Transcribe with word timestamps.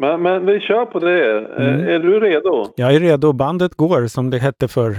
Men, 0.00 0.22
men 0.22 0.46
vi 0.46 0.60
kör 0.60 0.84
på 0.84 0.98
det. 0.98 1.38
Mm. 1.38 1.88
Är 1.88 1.98
du 1.98 2.20
redo? 2.20 2.72
Jag 2.76 2.94
är 2.94 3.00
redo. 3.00 3.32
Bandet 3.32 3.74
går 3.74 4.06
som 4.06 4.30
det 4.30 4.38
hette 4.38 4.68
förr. 4.68 4.96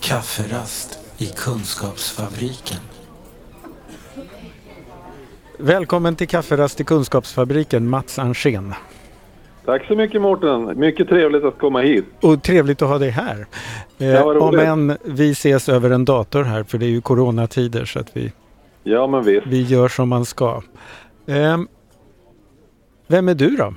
Kafferast 0.00 0.98
i 1.18 1.26
Kunskapsfabriken. 1.26 2.95
Välkommen 5.58 6.16
till 6.16 6.28
Kafferast 6.28 6.80
i 6.80 6.84
Kunskapsfabriken, 6.84 7.88
Mats 7.88 8.18
Ansén. 8.18 8.74
Tack 9.64 9.86
så 9.86 9.96
mycket 9.96 10.22
Mårten. 10.22 10.78
Mycket 10.78 11.08
trevligt 11.08 11.44
att 11.44 11.58
komma 11.58 11.80
hit. 11.80 12.04
Och 12.22 12.42
trevligt 12.42 12.82
att 12.82 12.88
ha 12.88 12.98
dig 12.98 13.10
här. 13.10 13.46
Eh, 13.98 14.26
om 14.26 14.58
än 14.58 14.96
vi 15.04 15.30
ses 15.30 15.68
över 15.68 15.90
en 15.90 16.04
dator 16.04 16.42
här 16.42 16.62
för 16.62 16.78
det 16.78 16.86
är 16.86 16.90
ju 16.90 17.00
coronatider 17.00 17.84
så 17.84 17.98
att 17.98 18.16
vi, 18.16 18.32
ja, 18.82 19.06
men 19.06 19.22
visst. 19.22 19.46
vi 19.46 19.62
gör 19.62 19.88
som 19.88 20.08
man 20.08 20.24
ska. 20.24 20.62
Eh, 21.26 21.58
vem 23.06 23.28
är 23.28 23.34
du 23.34 23.56
då? 23.56 23.74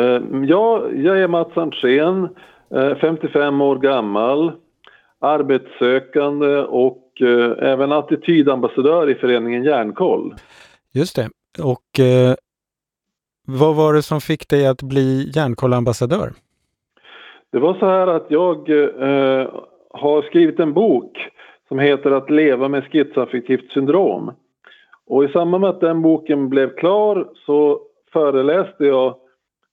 Eh, 0.00 0.22
ja, 0.48 0.88
jag 0.94 1.18
är 1.18 1.28
Mats 1.28 1.56
Ansén, 1.56 2.28
55 3.00 3.60
eh, 3.60 3.66
år 3.66 3.76
gammal, 3.76 4.52
arbetssökande 5.20 6.58
och 6.58 7.03
eh, 7.22 7.68
även 7.70 7.92
attitydambassadör 7.92 9.10
i 9.10 9.14
föreningen 9.14 9.64
Järnkoll. 9.64 10.34
Just 10.92 11.16
det. 11.16 11.28
Och 11.62 12.00
eh, 12.00 12.34
vad 13.46 13.76
var 13.76 13.94
det 13.94 14.02
som 14.02 14.20
fick 14.20 14.48
dig 14.48 14.66
att 14.66 14.82
bli 14.82 15.30
Järnkollambassadör? 15.34 16.32
Det 17.52 17.58
var 17.58 17.74
så 17.74 17.86
här 17.86 18.06
att 18.06 18.26
jag 18.28 18.70
eh, 18.70 19.48
har 19.90 20.22
skrivit 20.22 20.60
en 20.60 20.72
bok 20.72 21.28
som 21.68 21.78
heter 21.78 22.10
Att 22.10 22.30
leva 22.30 22.68
med 22.68 22.84
schizoaffektivt 22.84 23.72
syndrom. 23.72 24.32
Och 25.06 25.24
i 25.24 25.28
samband 25.28 25.60
med 25.60 25.70
att 25.70 25.80
den 25.80 26.02
boken 26.02 26.48
blev 26.48 26.76
klar 26.76 27.28
så 27.46 27.80
föreläste 28.12 28.84
jag 28.84 29.14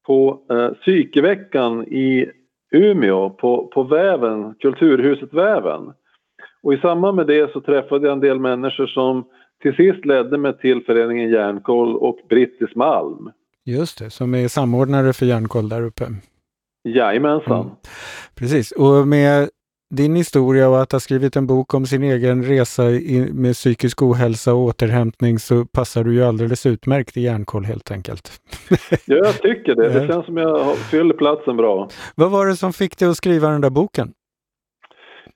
på 0.05 0.41
eh, 0.49 0.69
psykeveckan 0.69 1.83
i 1.87 2.31
Umeå 2.71 3.29
på, 3.29 3.67
på 3.67 3.83
Väven, 3.83 4.55
Kulturhuset 4.59 5.33
Väven. 5.33 5.93
Och 6.63 6.73
i 6.73 6.77
samband 6.77 7.15
med 7.15 7.27
det 7.27 7.51
så 7.51 7.61
träffade 7.61 8.07
jag 8.07 8.13
en 8.13 8.19
del 8.19 8.39
människor 8.39 8.87
som 8.87 9.25
till 9.61 9.75
sist 9.75 10.05
ledde 10.05 10.37
mig 10.37 10.57
till 10.57 10.83
föreningen 10.85 11.29
Järnkoll 11.29 11.95
och 11.95 12.17
Brittis 12.29 12.75
Malm. 12.75 13.31
Just 13.65 13.99
det, 13.99 14.09
som 14.09 14.35
är 14.35 14.47
samordnare 14.47 15.13
för 15.13 15.25
Järnkoll 15.25 15.69
där 15.69 15.81
uppe. 15.81 16.05
Jajamensan. 16.83 17.61
Mm. 17.61 17.75
Precis, 18.35 18.71
och 18.71 19.07
med 19.07 19.49
din 19.91 20.15
historia 20.15 20.69
och 20.69 20.81
att 20.81 20.91
ha 20.91 20.99
skrivit 20.99 21.35
en 21.35 21.47
bok 21.47 21.73
om 21.73 21.85
sin 21.85 22.03
egen 22.03 22.43
resa 22.43 22.83
med 23.31 23.53
psykisk 23.53 24.01
ohälsa 24.01 24.53
och 24.53 24.59
återhämtning 24.59 25.39
så 25.39 25.65
passar 25.65 26.03
du 26.03 26.13
ju 26.13 26.23
alldeles 26.23 26.65
utmärkt 26.65 27.17
i 27.17 27.21
järnkoll 27.21 27.65
helt 27.65 27.91
enkelt. 27.91 28.31
ja, 28.89 29.15
jag 29.15 29.41
tycker 29.41 29.75
det. 29.75 29.89
Det 29.89 30.07
känns 30.07 30.25
som 30.25 30.37
jag 30.37 30.77
fyller 30.77 31.13
platsen 31.13 31.57
bra. 31.57 31.89
Vad 32.15 32.31
var 32.31 32.47
det 32.47 32.55
som 32.55 32.73
fick 32.73 32.97
dig 32.97 33.09
att 33.09 33.17
skriva 33.17 33.49
den 33.49 33.61
där 33.61 33.69
boken? 33.69 34.13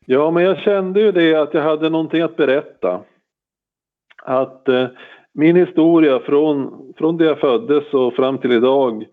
Ja, 0.06 0.32
men 0.32 0.44
jag 0.44 0.58
kände 0.58 1.02
ju 1.02 1.12
det 1.12 1.36
att 1.36 1.54
jag 1.54 1.62
hade 1.62 1.90
någonting 1.90 2.22
att 2.22 2.38
berätta. 2.38 3.02
Att 4.24 4.68
eh, 4.68 4.88
min 5.34 5.56
historia 5.56 6.20
från, 6.20 6.94
från 6.98 7.18
det 7.18 7.26
jag 7.26 7.40
föddes 7.40 7.94
och 7.94 8.14
fram 8.14 8.38
till 8.38 8.52
idag 8.52 9.06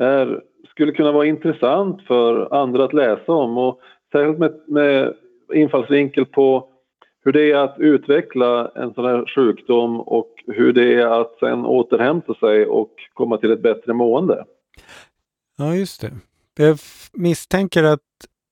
är, 0.00 0.42
skulle 0.70 0.92
kunna 0.92 1.12
vara 1.12 1.26
intressant 1.26 2.02
för 2.02 2.54
andra 2.54 2.84
att 2.84 2.92
läsa 2.92 3.32
om. 3.32 3.58
Och 3.58 3.80
Särskilt 4.12 4.38
med, 4.38 4.60
med 4.66 5.14
infallsvinkel 5.54 6.26
på 6.26 6.68
hur 7.24 7.32
det 7.32 7.52
är 7.52 7.56
att 7.56 7.74
utveckla 7.78 8.70
en 8.74 8.94
sån 8.94 9.04
här 9.04 9.34
sjukdom 9.34 10.00
och 10.00 10.34
hur 10.46 10.72
det 10.72 10.94
är 10.94 11.20
att 11.20 11.38
sen 11.40 11.66
återhämta 11.66 12.34
sig 12.34 12.66
och 12.66 12.90
komma 13.14 13.36
till 13.36 13.50
ett 13.50 13.62
bättre 13.62 13.92
mående. 13.92 14.44
Ja, 15.58 15.74
just 15.74 16.00
det. 16.00 16.10
Jag 16.56 16.78
misstänker 17.12 17.84
att, 17.84 18.00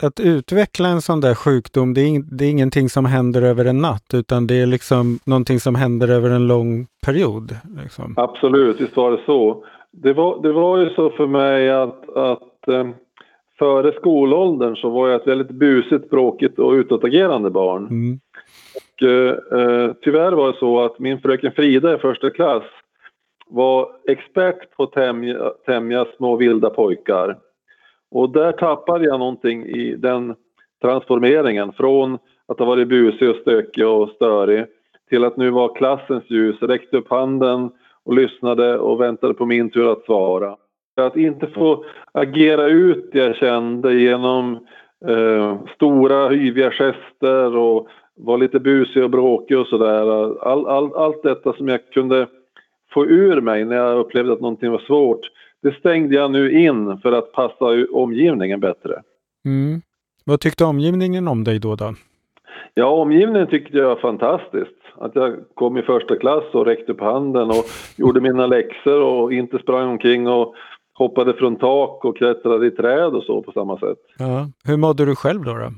att 0.03 0.21
utveckla 0.21 0.89
en 0.89 1.01
sån 1.01 1.21
där 1.21 1.35
sjukdom, 1.35 1.95
det 1.95 2.01
är, 2.01 2.37
det 2.37 2.45
är 2.45 2.51
ingenting 2.51 2.89
som 2.89 3.05
händer 3.05 3.43
över 3.43 3.65
en 3.65 3.79
natt, 3.79 4.15
utan 4.15 4.47
det 4.47 4.55
är 4.55 4.67
liksom 4.67 5.19
någonting 5.25 5.61
som 5.61 5.75
händer 5.75 6.09
över 6.09 6.31
en 6.31 6.47
lång 6.47 6.87
period. 7.07 7.57
Liksom. 7.83 8.15
Absolut, 8.17 8.81
visst 8.81 8.97
var 8.97 9.11
det 9.11 9.21
så. 9.27 9.65
Det 9.91 10.13
var, 10.13 10.43
det 10.43 10.53
var 10.53 10.79
ju 10.79 10.91
så 10.91 11.11
för 11.11 11.27
mig 11.27 11.71
att, 11.71 12.17
att 12.17 12.69
eh, 12.69 12.89
före 13.59 13.93
skolåldern 13.93 14.77
så 14.77 14.91
var 14.91 15.09
jag 15.09 15.21
ett 15.21 15.27
väldigt 15.27 15.51
busigt, 15.51 16.11
bråkigt 16.11 16.59
och 16.59 16.73
utåtagerande 16.73 17.51
barn. 17.51 17.87
Mm. 17.87 18.21
Och, 18.77 19.03
eh, 19.03 19.93
tyvärr 20.03 20.33
var 20.33 20.53
det 20.53 20.59
så 20.59 20.81
att 20.85 20.99
min 20.99 21.21
fröken 21.21 21.53
Frida 21.53 21.95
i 21.95 21.99
första 21.99 22.31
klass 22.31 22.63
var 23.49 23.89
expert 24.09 24.77
på 24.77 24.83
att 24.83 24.93
tämja, 24.93 25.53
tämja 25.67 26.07
små 26.17 26.37
vilda 26.37 26.71
pojkar. 26.71 27.39
Och 28.11 28.31
där 28.31 28.53
tappade 28.53 29.05
jag 29.05 29.19
någonting 29.19 29.67
i 29.67 29.97
den 29.97 30.35
transformeringen 30.83 31.73
från 31.73 32.19
att 32.49 32.59
ha 32.59 32.67
varit 32.67 32.89
busig 32.89 33.31
och 33.31 33.37
stökig 33.37 33.87
och 33.87 34.09
störig 34.09 34.67
till 35.09 35.25
att 35.25 35.37
nu 35.37 35.51
vara 35.51 35.75
klassens 35.75 36.25
ljus, 36.31 36.63
räckte 36.63 36.97
upp 36.97 37.11
handen 37.11 37.71
och 38.05 38.15
lyssnade 38.15 38.79
och 38.79 39.01
väntade 39.01 39.35
på 39.35 39.47
min 39.47 39.71
tur 39.71 39.93
att 39.93 40.05
svara. 40.05 40.57
Att 40.97 41.17
inte 41.17 41.47
få 41.47 41.85
agera 42.13 42.67
ut 42.67 43.13
det 43.13 43.19
jag 43.19 43.37
kände 43.37 43.95
genom 43.95 44.59
eh, 45.09 45.59
stora 45.75 46.33
yviga 46.33 46.71
gester 46.71 47.57
och 47.57 47.89
vara 48.17 48.37
lite 48.37 48.61
busig 48.61 49.05
och 49.05 49.11
bråkig 49.11 49.59
och 49.59 49.67
sådär. 49.67 50.03
All, 50.47 50.67
all, 50.67 50.95
allt 50.95 51.23
detta 51.23 51.53
som 51.53 51.69
jag 51.69 51.81
kunde 51.93 52.27
få 52.93 53.07
ur 53.07 53.41
mig 53.41 53.65
när 53.65 53.77
jag 53.77 53.99
upplevde 53.99 54.33
att 54.33 54.41
någonting 54.41 54.71
var 54.71 54.79
svårt, 54.79 55.21
det 55.63 55.75
stängde 55.79 56.15
jag 56.15 56.31
nu 56.31 56.61
in 56.61 56.99
för 56.99 57.13
att 57.13 57.33
passa 57.33 57.65
omgivningen 57.93 58.61
bättre. 58.61 59.03
Mm. 59.45 59.83
Vad 60.25 60.41
tyckte 60.41 60.65
omgivningen 60.65 61.29
om 61.29 61.45
dig 61.45 61.59
då? 61.59 61.75
då? 61.75 61.95
Ja, 62.75 62.87
omgivningen 62.87 63.47
tyckte 63.47 63.77
jag 63.77 63.89
var 63.89 63.97
fantastiskt. 63.97 64.77
Att 64.99 65.15
jag 65.15 65.37
kom 65.55 65.79
i 65.79 65.83
första 65.83 66.17
klass 66.17 66.45
och 66.53 66.67
räckte 66.67 66.93
upp 66.93 67.01
handen 67.01 67.49
och 67.49 67.65
gjorde 67.97 68.21
mina 68.21 68.47
läxor 68.47 69.03
och 69.03 69.33
inte 69.33 69.59
sprang 69.59 69.89
omkring 69.89 70.29
och 70.29 70.55
hoppade 70.95 71.35
från 71.35 71.57
tak 71.57 72.05
och 72.05 72.17
klättrade 72.17 72.67
i 72.67 72.71
träd 72.71 73.15
och 73.15 73.23
så 73.23 73.43
på 73.43 73.53
samma 73.53 73.79
sätt. 73.79 73.99
Ja. 74.19 74.47
Hur 74.65 74.77
mådde 74.77 75.05
du 75.05 75.17
själv 75.17 75.45
då? 75.45 75.55
då? 75.55 75.73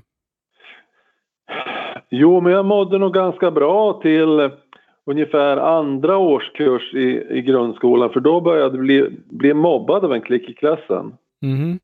Jo, 2.10 2.40
men 2.40 2.52
jag 2.52 2.64
mådde 2.64 2.98
nog 2.98 3.14
ganska 3.14 3.50
bra 3.50 4.00
till 4.02 4.50
ungefär 5.06 5.56
andra 5.56 6.16
årskurs 6.16 6.94
i, 6.94 7.26
i 7.30 7.42
grundskolan 7.42 8.10
för 8.10 8.20
då 8.20 8.40
började 8.40 8.76
jag 8.76 8.84
bli, 8.84 9.10
bli 9.30 9.54
mobbad 9.54 10.04
av 10.04 10.12
en 10.12 10.20
klick 10.20 10.50
i 10.50 10.54
klassen. 10.54 11.14
Mm. 11.42 11.78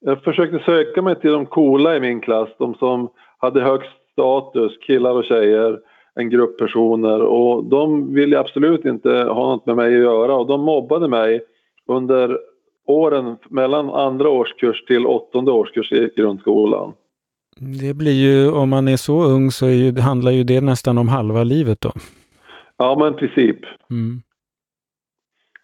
Jag 0.00 0.22
försökte 0.22 0.58
söka 0.64 1.02
mig 1.02 1.20
till 1.20 1.30
de 1.30 1.46
coola 1.46 1.96
i 1.96 2.00
min 2.00 2.20
klass, 2.20 2.48
de 2.58 2.74
som 2.74 3.08
hade 3.38 3.60
högst 3.60 3.90
status, 4.12 4.78
killar 4.78 5.14
och 5.14 5.24
tjejer, 5.24 5.80
en 6.14 6.30
grupp 6.30 6.58
personer 6.58 7.22
och 7.22 7.64
de 7.64 8.14
ville 8.14 8.38
absolut 8.38 8.84
inte 8.84 9.10
ha 9.10 9.46
något 9.46 9.66
med 9.66 9.76
mig 9.76 9.86
att 9.86 10.02
göra 10.02 10.34
och 10.34 10.46
de 10.46 10.60
mobbade 10.60 11.08
mig 11.08 11.40
under 11.86 12.38
åren 12.86 13.36
mellan 13.48 13.90
andra 13.90 14.28
årskurs 14.28 14.84
till 14.84 15.06
åttonde 15.06 15.52
årskurs 15.52 15.92
i 15.92 16.10
grundskolan. 16.16 16.92
Det 17.56 17.94
blir 17.94 18.12
ju, 18.12 18.50
om 18.50 18.70
man 18.70 18.88
är 18.88 18.96
så 18.96 19.24
ung 19.24 19.50
så 19.50 19.68
ju, 19.68 20.00
handlar 20.00 20.30
ju 20.30 20.44
det 20.44 20.60
nästan 20.60 20.98
om 20.98 21.08
halva 21.08 21.44
livet 21.44 21.80
då. 21.80 21.92
Ja, 22.76 22.96
men 22.98 23.14
i 23.14 23.16
princip. 23.16 23.58
Mm. 23.90 24.22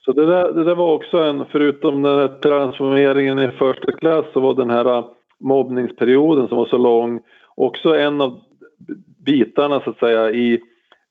Så 0.04 0.12
det 0.12 0.26
där, 0.26 0.52
det 0.52 0.64
där 0.64 0.74
var 0.74 0.92
också 0.92 1.18
en, 1.18 1.44
förutom 1.52 2.02
den 2.02 2.18
här 2.18 2.28
transformeringen 2.28 3.38
i 3.38 3.50
första 3.50 3.92
klass 3.92 4.26
så 4.32 4.40
var 4.40 4.54
den 4.54 4.70
här 4.70 5.04
mobbningsperioden 5.40 6.48
som 6.48 6.56
var 6.58 6.66
så 6.66 6.78
lång 6.78 7.20
också 7.54 7.96
en 7.96 8.20
av 8.20 8.40
bitarna 9.24 9.80
så 9.80 9.90
att 9.90 9.98
säga 9.98 10.30
i 10.30 10.60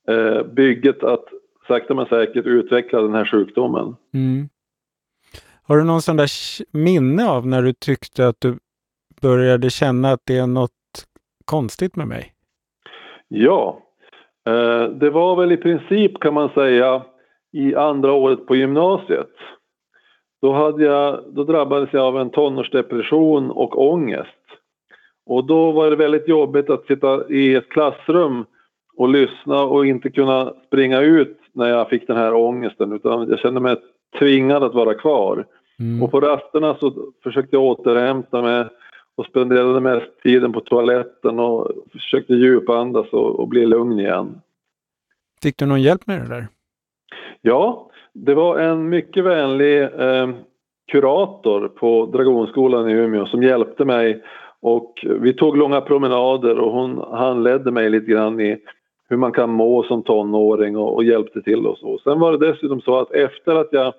eh, 0.08 0.44
bygget 0.44 1.04
att 1.04 1.26
sakta 1.68 1.94
men 1.94 2.06
säkert 2.06 2.46
utveckla 2.46 3.02
den 3.02 3.14
här 3.14 3.26
sjukdomen. 3.26 3.96
Mm. 4.14 4.50
Har 5.64 5.78
du 5.78 5.84
någon 5.84 6.02
sån 6.02 6.18
där 6.18 6.30
minne 6.78 7.30
av 7.30 7.48
när 7.48 7.62
du 7.62 7.74
tyckte 7.74 8.28
att 8.28 8.42
du 8.42 8.58
började 9.22 9.70
känna 9.70 10.12
att 10.12 10.22
det 10.28 10.38
är 10.38 10.48
något 10.48 10.72
konstigt 11.46 11.96
med 11.96 12.08
mig? 12.08 12.34
Ja, 13.28 13.82
eh, 14.48 14.84
det 14.84 15.10
var 15.10 15.36
väl 15.36 15.52
i 15.52 15.58
princip 15.58 16.20
kan 16.20 16.34
man 16.34 16.50
säga 16.50 17.04
i 17.52 17.76
andra 17.76 18.14
året 18.14 18.48
på 18.48 18.56
gymnasiet. 18.56 19.30
Då, 20.42 20.54
hade 20.54 20.84
jag, 20.84 21.24
då 21.28 21.44
drabbades 21.44 21.90
jag 21.92 22.04
av 22.04 22.18
en 22.18 22.30
tonårsdepression 22.30 23.52
och 23.52 23.92
ångest. 23.92 24.30
Och 25.26 25.46
då 25.46 25.72
var 25.72 25.90
det 25.90 25.96
väldigt 25.96 26.28
jobbigt 26.28 26.70
att 26.70 26.86
sitta 26.86 27.30
i 27.30 27.56
ett 27.56 27.70
klassrum 27.70 28.46
och 28.98 29.10
lyssna 29.10 29.64
och 29.64 29.86
inte 29.86 30.10
kunna 30.10 30.54
springa 30.68 31.02
ut 31.02 31.38
när 31.54 31.70
jag 31.70 31.90
fick 31.90 32.08
den 32.08 32.18
här 32.18 32.34
ångesten 32.34 32.92
utan 32.92 33.30
jag 33.30 33.40
kände 33.40 33.60
mig 33.60 33.76
tvingad 34.20 34.64
att 34.64 34.74
vara 34.74 34.94
kvar. 34.94 35.46
Mm. 35.80 36.04
Och 36.04 36.12
på 36.12 36.20
rasterna 36.20 36.76
så 36.80 37.12
försökte 37.24 37.56
jag 37.56 37.64
återhämta 37.64 38.42
mig 38.42 38.66
och 39.20 39.26
spenderade 39.26 39.80
mest 39.80 40.22
tiden 40.24 40.54
på 40.54 40.60
toaletten 40.60 41.40
och 41.40 41.72
försökte 41.92 42.34
djupandas 42.34 43.08
och, 43.12 43.40
och 43.40 43.48
bli 43.48 43.66
lugn 43.66 44.00
igen. 44.00 44.42
Fick 45.44 45.58
du 45.58 45.66
någon 45.66 45.82
hjälp 45.82 46.08
med 46.08 46.22
det 46.22 46.28
där? 46.28 46.48
Ja, 47.42 47.90
det 48.14 48.34
var 48.34 48.60
en 48.60 48.90
mycket 48.90 49.24
vänlig 49.24 49.82
eh, 49.82 50.30
kurator 50.92 51.68
på 51.68 52.06
Dragonskolan 52.06 52.90
i 52.90 52.94
Umeå 52.94 53.26
som 53.26 53.44
hjälpte 53.44 53.86
mig 53.86 54.24
och 54.60 55.06
vi 55.22 55.34
tog 55.34 55.58
långa 55.58 55.82
promenader 55.82 56.60
och 56.60 56.72
hon 56.72 56.98
handledde 57.12 57.72
mig 57.72 57.90
lite 57.90 58.12
grann 58.12 58.40
i 58.40 58.58
hur 59.10 59.18
man 59.18 59.32
kan 59.32 59.50
må 59.50 59.84
som 59.84 60.04
tonåring 60.04 60.78
och, 60.78 60.96
och 60.96 61.04
hjälpte 61.04 61.42
till 61.42 61.68
och 61.68 61.78
så. 61.78 62.00
Sen 62.04 62.20
var 62.20 62.32
det 62.32 62.52
dessutom 62.52 62.82
så 62.82 63.00
att 63.00 63.12
efter 63.12 63.56
att 63.56 63.70
jag 63.72 63.94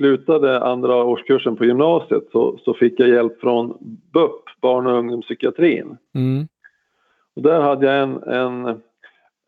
slutade 0.00 0.60
andra 0.60 1.04
årskursen 1.04 1.56
på 1.56 1.64
gymnasiet 1.64 2.24
så, 2.32 2.58
så 2.64 2.74
fick 2.74 3.00
jag 3.00 3.08
hjälp 3.08 3.40
från 3.40 3.68
BUP, 4.12 4.60
barn 4.60 4.86
och 4.86 4.98
ungdomspsykiatrin. 4.98 5.96
Mm. 6.14 6.48
Och 7.36 7.42
där 7.42 7.60
hade 7.60 7.86
jag 7.86 8.02
en, 8.02 8.22
en 8.22 8.66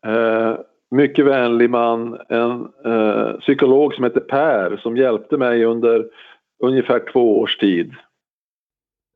eh, 0.05 0.57
mycket 0.91 1.25
vänlig 1.25 1.69
man, 1.69 2.17
en 2.29 2.67
eh, 2.85 3.39
psykolog 3.39 3.93
som 3.93 4.03
heter 4.03 4.19
Per 4.19 4.77
som 4.77 4.97
hjälpte 4.97 5.37
mig 5.37 5.65
under 5.65 6.05
ungefär 6.63 7.11
två 7.13 7.39
års 7.39 7.57
tid 7.57 7.93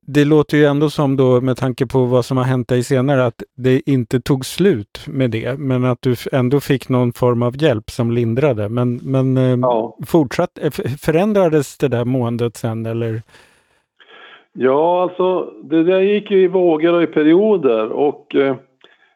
det 0.09 0.25
låter 0.25 0.57
ju 0.57 0.65
ändå 0.65 0.89
som 0.89 1.18
då 1.18 1.42
med 1.42 1.57
tanke 1.57 1.88
på 1.88 2.06
vad 2.06 2.25
som 2.25 2.38
har 2.38 2.44
hänt 2.44 2.68
dig 2.68 2.83
senare 2.83 3.25
att 3.25 3.44
det 3.57 3.89
inte 3.89 4.21
tog 4.21 4.45
slut 4.45 5.04
med 5.07 5.31
det, 5.31 5.59
men 5.59 5.86
att 5.86 6.01
du 6.01 6.15
ändå 6.31 6.59
fick 6.59 6.89
någon 6.89 7.13
form 7.13 7.44
av 7.44 7.63
hjälp 7.63 7.89
som 7.89 8.12
lindrade. 8.12 8.69
Men, 8.69 9.00
men 9.04 9.38
eh, 9.38 9.57
ja. 9.62 9.98
fortsatt, 10.07 10.59
eh, 10.62 10.71
förändrades 11.01 11.77
det 11.77 11.88
där 11.88 12.06
måendet 12.06 12.57
sen 12.57 12.86
eller? 12.86 13.21
Ja, 14.54 15.01
alltså 15.01 15.54
det 15.63 15.83
där 15.83 16.01
gick 16.01 16.31
ju 16.31 16.44
i 16.44 16.48
vågor 16.48 16.94
och 16.94 17.04
i 17.04 17.07
perioder 17.07 17.89
och 17.89 18.36
eh, 18.36 18.56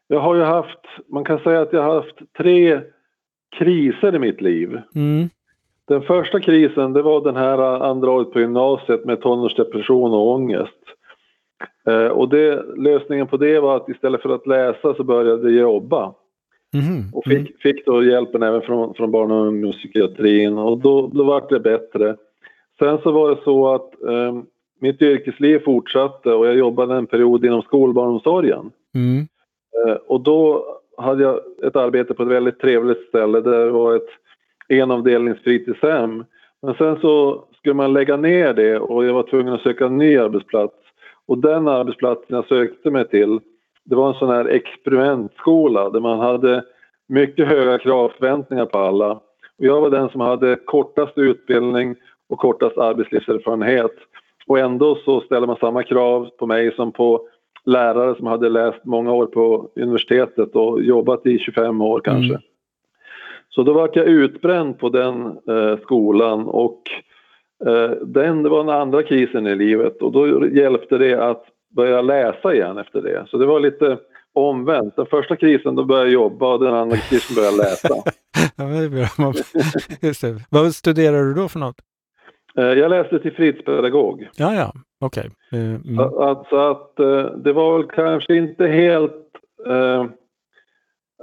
jag 0.08 0.20
har 0.20 0.36
ju 0.36 0.44
haft, 0.44 0.86
man 1.10 1.24
kan 1.24 1.40
säga 1.40 1.62
att 1.62 1.74
jag 1.74 1.84
har 1.84 1.96
haft 1.96 2.18
tre 2.38 2.82
kriser 3.60 4.16
i 4.16 4.20
mitt 4.20 4.42
liv. 4.42 4.80
Mm. 4.96 5.30
Den 5.92 6.02
första 6.02 6.40
krisen 6.40 6.94
det 6.94 7.02
var 7.02 7.22
den 7.22 7.36
här 7.36 7.58
andra 7.84 8.12
året 8.12 8.32
på 8.32 8.40
gymnasiet 8.40 9.06
med 9.06 9.22
tonårsdepression 9.22 10.14
och 10.14 10.30
ångest. 10.30 10.84
Eh, 11.88 12.08
och 12.08 12.30
det, 12.30 12.64
lösningen 12.78 13.28
på 13.28 13.38
det 13.38 13.60
var 13.60 13.76
att 13.78 13.90
istället 13.90 14.22
för 14.22 14.36
att 14.36 14.48
läsa 14.48 14.94
så 14.94 15.04
började 15.04 15.52
jag 15.52 15.62
jobba. 15.62 16.14
Mm. 16.74 17.14
Och 17.14 17.24
fick, 17.26 17.62
fick 17.62 17.86
då 17.86 18.04
hjälpen 18.04 18.44
även 18.44 18.62
från, 18.62 18.94
från 18.94 19.12
barn 19.12 19.32
och 19.32 19.48
ungdomspsykiatrin 19.48 20.58
och 20.58 20.78
då, 20.78 21.08
då 21.14 21.24
var 21.24 21.44
det 21.50 21.60
bättre. 21.60 22.16
Sen 22.80 22.98
så 23.04 23.12
var 23.12 23.30
det 23.30 23.42
så 23.44 23.74
att 23.74 24.04
eh, 24.04 24.42
mitt 24.80 25.02
yrkesliv 25.02 25.60
fortsatte 25.60 26.34
och 26.34 26.48
jag 26.48 26.56
jobbade 26.56 26.96
en 26.96 27.08
period 27.08 27.46
inom 27.46 27.62
skolbarnomsorgen. 27.62 28.72
Mm. 28.96 29.28
Eh, 29.88 29.96
och 30.08 30.22
då 30.22 30.66
hade 30.98 31.24
jag 31.24 31.40
ett 31.64 31.76
arbete 31.76 32.14
på 32.14 32.24
ett 32.24 32.30
väldigt 32.30 32.60
trevligt 32.60 33.08
ställe 33.08 33.42
där 33.42 33.66
det 33.66 33.72
var 33.72 33.96
ett 33.96 34.10
enavdelningsfritidshem. 34.72 36.26
Men 36.62 36.74
sen 36.74 37.00
så 37.02 37.44
skulle 37.58 37.76
man 37.76 37.94
lägga 37.94 38.18
ner 38.18 38.54
det 38.54 38.80
och 38.80 39.06
jag 39.06 39.14
var 39.14 39.24
tvungen 39.24 39.54
att 39.54 39.62
söka 39.62 39.86
en 39.86 39.98
ny 39.98 40.18
arbetsplats. 40.18 40.74
Och 41.26 41.38
den 41.38 41.68
arbetsplatsen 41.68 42.36
jag 42.36 42.48
sökte 42.48 42.92
mig 42.92 43.08
till, 43.08 43.40
det 43.84 43.96
var 43.96 44.08
en 44.08 44.20
sån 44.20 44.30
här 44.30 44.46
experimentskola 44.46 45.90
där 45.90 46.00
man 46.00 46.20
hade 46.20 46.64
mycket 47.08 47.48
höga 47.48 47.78
kravförväntningar 47.78 48.66
på 48.66 48.78
alla. 48.78 49.12
Och 49.12 49.66
jag 49.66 49.82
var 49.82 49.90
den 49.90 50.10
som 50.10 50.22
hade 50.22 50.56
kortast 50.56 51.18
utbildning 51.18 51.96
och 52.30 52.40
kortast 52.40 52.78
arbetslivserfarenhet. 52.78 53.96
Och 54.48 54.60
ändå 54.60 54.96
så 55.06 55.22
ställer 55.22 55.48
man 55.48 55.56
samma 55.56 55.84
krav 55.84 56.30
på 56.38 56.48
mig 56.48 56.76
som 56.76 56.92
på 56.92 57.28
lärare 57.66 58.16
som 58.16 58.28
hade 58.28 58.50
läst 58.50 58.86
många 58.86 59.14
år 59.14 59.26
på 59.26 59.70
universitetet 59.76 60.56
och 60.56 60.84
jobbat 60.84 61.26
i 61.26 61.40
25 61.40 61.82
år 61.82 62.02
kanske. 62.04 62.34
Mm. 62.34 62.42
Så 63.56 63.64
då 63.64 63.74
var 63.74 63.90
jag 63.94 64.06
utbränd 64.06 64.80
på 64.80 64.90
den 64.90 65.26
eh, 65.26 65.80
skolan 65.84 66.48
och 66.48 66.82
eh, 67.66 67.92
den, 67.92 68.44
det 68.44 68.50
var 68.50 68.64
den 68.64 68.76
andra 68.76 69.04
krisen 69.04 69.48
i 69.48 69.56
livet 69.56 70.02
och 70.02 70.12
då 70.12 70.48
hjälpte 70.48 70.98
det 70.98 71.30
att 71.30 71.44
börja 71.76 72.02
läsa 72.02 72.54
igen 72.54 72.78
efter 72.78 73.02
det. 73.02 73.26
Så 73.28 73.38
det 73.38 73.46
var 73.46 73.60
lite 73.60 73.98
omvänt. 74.34 74.96
Den 74.96 75.06
första 75.06 75.36
krisen 75.36 75.76
då 75.76 75.84
började 75.84 76.10
jag 76.10 76.14
jobba 76.14 76.54
och 76.54 76.64
den 76.64 76.74
andra 76.74 76.98
krisen 76.98 77.36
började 77.36 77.58
jag 77.58 77.66
läsa. 77.66 77.88
ja, 78.56 78.64
det 78.64 78.86
är 78.86 78.90
bra. 78.90 79.34
Just 80.08 80.22
det. 80.22 80.36
Vad 80.50 80.76
studerade 80.76 81.28
du 81.28 81.34
då 81.34 81.48
för 81.48 81.60
något? 81.60 81.76
Eh, 82.58 82.64
jag 82.64 82.90
läste 82.90 83.20
till 83.20 83.34
fritidspedagog. 83.34 84.28
Ja, 84.38 84.56
ja, 84.56 84.74
okej. 85.02 85.30
Okay. 85.52 85.60
Eh, 85.60 85.76
mm. 85.76 86.00
Alltså 86.00 86.56
att 86.56 87.00
eh, 87.00 87.24
det 87.24 87.54
var 87.54 87.78
väl 87.78 87.88
kanske 87.88 88.36
inte 88.36 88.68
helt 88.68 89.28
eh, 89.68 90.06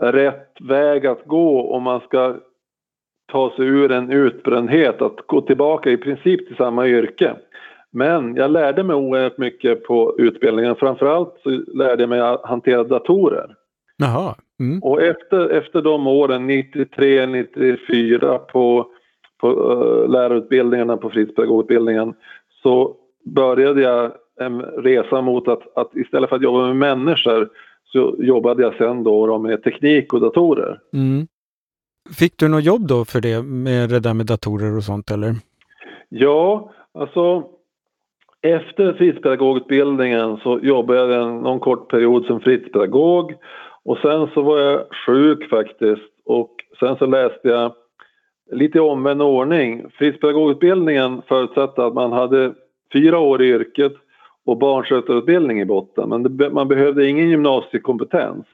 rätt 0.01 0.57
väg 0.61 1.07
att 1.07 1.25
gå 1.25 1.73
om 1.73 1.83
man 1.83 2.01
ska 2.01 2.37
ta 3.33 3.53
sig 3.57 3.67
ur 3.67 3.93
en 3.93 4.13
utbrändhet, 4.13 5.03
att 5.03 5.27
gå 5.27 5.41
tillbaka 5.41 5.91
i 5.91 5.97
princip 5.97 6.47
till 6.47 6.57
samma 6.57 6.87
yrke. 6.87 7.37
Men 7.91 8.37
jag 8.37 8.51
lärde 8.51 8.83
mig 8.83 8.97
oerhört 8.97 9.39
mycket 9.39 9.85
på 9.85 10.15
utbildningen. 10.19 10.77
Framförallt 10.77 11.35
så 11.43 11.51
lärde 11.75 12.03
jag 12.03 12.09
mig 12.09 12.21
att 12.21 12.45
hantera 12.45 12.85
datorer. 12.85 13.55
Jaha. 13.97 14.35
Mm. 14.61 14.83
Och 14.83 15.03
efter, 15.03 15.49
efter 15.49 15.83
de 15.83 16.07
åren, 16.07 16.47
93, 16.47 17.27
94 17.27 18.39
på, 18.39 18.87
på 19.41 19.49
uh, 19.49 20.11
lärarutbildningarna, 20.11 20.97
på 20.97 21.11
fritidspedagogutbildningen, 21.11 22.15
så 22.63 22.97
började 23.25 23.81
jag 23.81 24.13
en 24.41 24.61
resa 24.61 25.21
mot 25.21 25.49
att, 25.49 25.77
att 25.77 25.97
istället 25.97 26.29
för 26.29 26.37
att 26.37 26.43
jobba 26.43 26.67
med 26.67 26.77
människor 26.77 27.49
så 27.93 28.17
jobbade 28.19 28.63
jag 28.63 28.75
sen 28.75 29.05
då 29.05 29.39
med 29.39 29.63
teknik 29.63 30.13
och 30.13 30.21
datorer. 30.21 30.81
Mm. 30.93 31.27
Fick 32.19 32.39
du 32.39 32.49
något 32.49 32.65
jobb 32.65 32.87
då 32.89 33.05
för 33.05 33.21
det 33.21 33.43
med 33.43 33.89
det 33.89 34.01
där 34.01 34.15
med 34.15 34.27
datorer 34.27 34.77
och 34.77 34.85
sånt 34.85 35.11
eller? 35.11 35.35
Ja, 36.09 36.73
alltså 36.95 37.45
efter 38.43 38.93
fritidspedagogutbildningen 38.93 40.37
så 40.37 40.59
jobbade 40.63 41.15
jag 41.15 41.43
någon 41.43 41.61
kort 41.61 41.91
period 41.91 42.25
som 42.25 42.41
fritidspedagog 42.41 43.35
och 43.85 43.99
sen 43.99 44.29
så 44.35 44.43
var 44.43 44.59
jag 44.59 44.81
sjuk 45.07 45.51
faktiskt 45.51 46.13
och 46.25 46.51
sen 46.81 46.97
så 46.97 47.07
läste 47.07 47.49
jag 47.49 47.73
lite 48.53 48.79
i 48.79 48.81
omvänd 48.81 49.23
ordning. 49.23 49.91
Fritidspedagogutbildningen 49.91 51.23
förutsatte 51.29 51.85
att 51.85 51.95
man 51.95 52.13
hade 52.13 52.55
fyra 52.93 53.19
år 53.19 53.43
i 53.43 53.49
yrket 53.49 53.93
och 54.49 54.59
barnskötarutbildning 54.59 55.61
i 55.61 55.65
botten, 55.65 56.09
men 56.09 56.37
det, 56.37 56.51
man 56.51 56.69
behövde 56.69 57.09
ingen 57.09 57.29
gymnasiekompetens. 57.29 58.47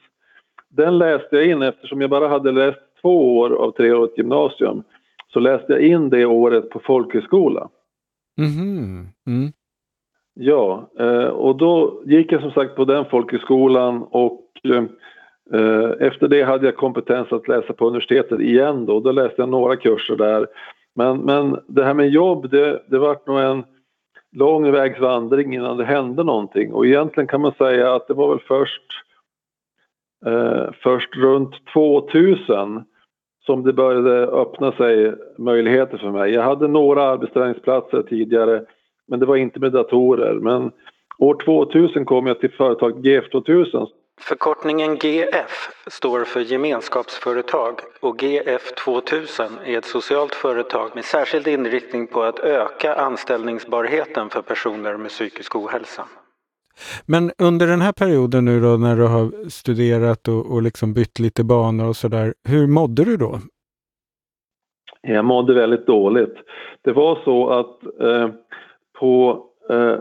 Den 0.69 0.99
läste 0.99 1.37
jag 1.37 1.47
in 1.47 1.63
eftersom 1.63 2.01
jag 2.01 2.11
bara 2.11 2.29
hade 2.29 2.53
läst 2.53 2.79
två 3.03 3.39
år 3.39 3.51
av 3.51 3.71
treårigt 3.71 4.19
gymnasium. 4.19 4.83
Så 5.33 5.41
läste 5.41 5.73
jag 5.73 5.83
in 5.83 6.11
det 6.11 6.25
året 6.25 6.71
på 6.71 6.81
folkhögskola. 6.81 7.69
Mm. 8.39 9.09
Mm. 9.27 9.53
Ja, 10.35 10.91
eh, 10.99 11.27
och 11.27 11.57
då 11.57 12.03
gick 12.05 12.33
jag 12.33 12.41
som 12.41 12.51
sagt 12.51 12.77
på 12.77 12.85
den 12.85 13.05
folkhögskolan 13.05 14.03
och 14.03 14.51
eh, 15.53 15.91
efter 16.07 16.29
det 16.29 16.43
hade 16.43 16.67
jag 16.67 16.77
kompetens 16.77 17.33
att 17.33 17.49
läsa 17.49 17.73
på 17.73 17.87
universitetet 17.87 18.41
igen 18.41 18.87
då. 18.87 19.01
Då 19.01 19.13
läste 19.13 19.35
jag 19.37 19.49
några 19.49 19.77
kurser 19.77 20.17
där. 20.17 20.47
Men, 20.95 21.19
men 21.19 21.59
det 21.67 21.85
här 21.85 21.95
med 21.95 22.09
jobb, 22.09 22.51
det, 22.51 22.83
det 22.87 22.99
vart 22.99 23.27
nog 23.27 23.41
en 23.41 23.65
lång 24.35 24.73
vägsvandring 24.73 25.55
innan 25.55 25.77
det 25.77 25.85
hände 25.85 26.25
någonting 26.25 26.73
och 26.73 26.87
egentligen 26.87 27.27
kan 27.27 27.41
man 27.41 27.55
säga 27.59 27.95
att 27.95 28.09
det 28.09 28.15
var 28.15 28.29
väl 28.29 28.45
först, 28.49 28.83
eh, 30.27 30.73
först 30.83 31.17
runt 31.17 31.67
2000 31.73 32.85
som 33.47 33.63
det 33.63 33.73
började 33.73 34.27
öppna 34.27 34.73
sig 34.73 35.15
möjligheter 35.39 35.99
för 35.99 36.11
mig. 36.11 36.33
Jag 36.33 36.43
hade 36.43 36.69
några 36.69 37.03
arbetsträningsplatser 37.03 38.03
tidigare 38.03 38.65
men 39.09 39.21
det 39.21 39.27
var 39.27 39.37
inte 39.37 39.61
med 39.61 39.73
datorer. 39.73 40.35
Men 40.35 40.71
år 41.19 41.35
2000 41.45 42.05
kom 42.05 42.27
jag 42.27 42.41
till 42.41 42.53
företaget 42.53 43.05
GF 43.05 43.31
2000 43.31 43.87
Förkortningen 44.21 44.97
GF 44.97 45.71
står 45.87 46.25
för 46.25 46.41
gemenskapsföretag 46.41 47.81
och 48.01 48.23
GF 48.23 48.75
2000 48.85 49.47
är 49.65 49.79
ett 49.79 49.85
socialt 49.85 50.35
företag 50.35 50.91
med 50.95 51.05
särskild 51.05 51.47
inriktning 51.47 52.07
på 52.07 52.23
att 52.23 52.39
öka 52.39 52.95
anställningsbarheten 52.95 54.31
för 54.31 54.43
personer 54.43 54.97
med 54.97 55.11
psykisk 55.11 55.57
ohälsa. 55.57 56.05
Men 57.07 57.33
under 57.39 57.67
den 57.67 57.81
här 57.81 57.93
perioden 57.93 58.45
nu 58.45 58.61
då 58.61 58.77
när 58.77 58.97
du 58.97 59.07
har 59.07 59.49
studerat 59.49 60.29
och, 60.29 60.53
och 60.53 60.63
liksom 60.63 60.95
bytt 60.95 61.19
lite 61.19 61.45
banor 61.45 61.89
och 61.89 61.97
sådär, 61.97 62.35
hur 62.49 62.67
mådde 62.67 63.05
du 63.05 63.17
då? 63.17 63.39
Jag 65.01 65.25
mådde 65.25 65.55
väldigt 65.55 65.87
dåligt. 65.87 66.35
Det 66.83 66.93
var 66.93 67.19
så 67.25 67.51
att 67.51 68.01
eh, 68.01 68.29
på 68.99 69.45
eh, 69.71 69.97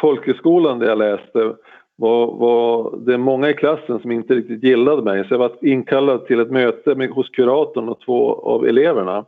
folkhögskolan 0.00 0.78
där 0.78 0.86
jag 0.86 0.98
läste 0.98 1.56
var, 1.96 2.26
var 2.26 2.96
det 2.96 3.18
många 3.18 3.50
i 3.50 3.54
klassen 3.54 4.00
som 4.00 4.10
inte 4.10 4.34
riktigt 4.34 4.64
gillade 4.64 5.02
mig. 5.02 5.28
Så 5.28 5.34
jag 5.34 5.38
var 5.38 5.52
inkallad 5.60 6.26
till 6.26 6.40
ett 6.40 6.50
möte 6.50 6.94
med, 6.94 7.10
hos 7.10 7.28
kuratorn 7.28 7.88
och 7.88 8.00
två 8.00 8.34
av 8.34 8.66
eleverna. 8.66 9.24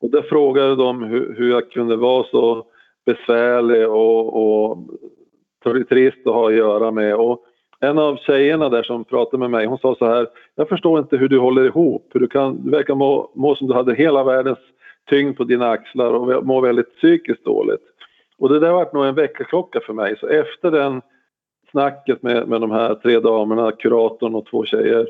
Och 0.00 0.10
där 0.10 0.22
frågade 0.22 0.76
de 0.76 1.02
hur, 1.02 1.34
hur 1.38 1.50
jag 1.50 1.70
kunde 1.70 1.96
vara 1.96 2.24
så 2.24 2.66
besvärlig 3.06 3.88
och, 3.88 4.36
och 4.36 4.78
trist 5.88 6.26
att 6.26 6.34
ha 6.34 6.48
att 6.48 6.56
göra 6.56 6.90
med. 6.90 7.14
Och 7.14 7.44
en 7.80 7.98
av 7.98 8.16
tjejerna 8.16 8.68
där 8.68 8.82
som 8.82 9.04
pratade 9.04 9.38
med 9.38 9.50
mig, 9.50 9.66
hon 9.66 9.78
sa 9.78 9.94
så 9.94 10.06
här, 10.06 10.26
jag 10.54 10.68
förstår 10.68 10.98
inte 10.98 11.16
hur 11.16 11.28
du 11.28 11.38
håller 11.38 11.64
ihop, 11.64 12.10
hur 12.14 12.20
du 12.20 12.26
kan, 12.26 12.64
du 12.64 12.70
verkar 12.70 12.94
må, 12.94 13.30
må 13.34 13.54
som 13.54 13.68
du 13.68 13.74
hade 13.74 13.94
hela 13.94 14.24
världens 14.24 14.58
tyngd 15.10 15.36
på 15.36 15.44
dina 15.44 15.70
axlar 15.70 16.10
och 16.10 16.46
må 16.46 16.60
väldigt 16.60 16.96
psykiskt 16.96 17.44
dåligt. 17.44 17.82
Och 18.38 18.48
det 18.48 18.60
där 18.60 18.72
var 18.72 18.88
nog 18.92 19.04
en 19.04 19.14
väckarklocka 19.14 19.80
för 19.80 19.92
mig, 19.92 20.16
så 20.20 20.26
efter 20.26 20.70
den 20.70 21.02
snacket 21.70 22.22
med, 22.22 22.48
med 22.48 22.60
de 22.60 22.70
här 22.70 22.94
tre 22.94 23.20
damerna, 23.20 23.72
kuratorn 23.72 24.34
och 24.34 24.46
två 24.46 24.64
tjejer, 24.64 25.08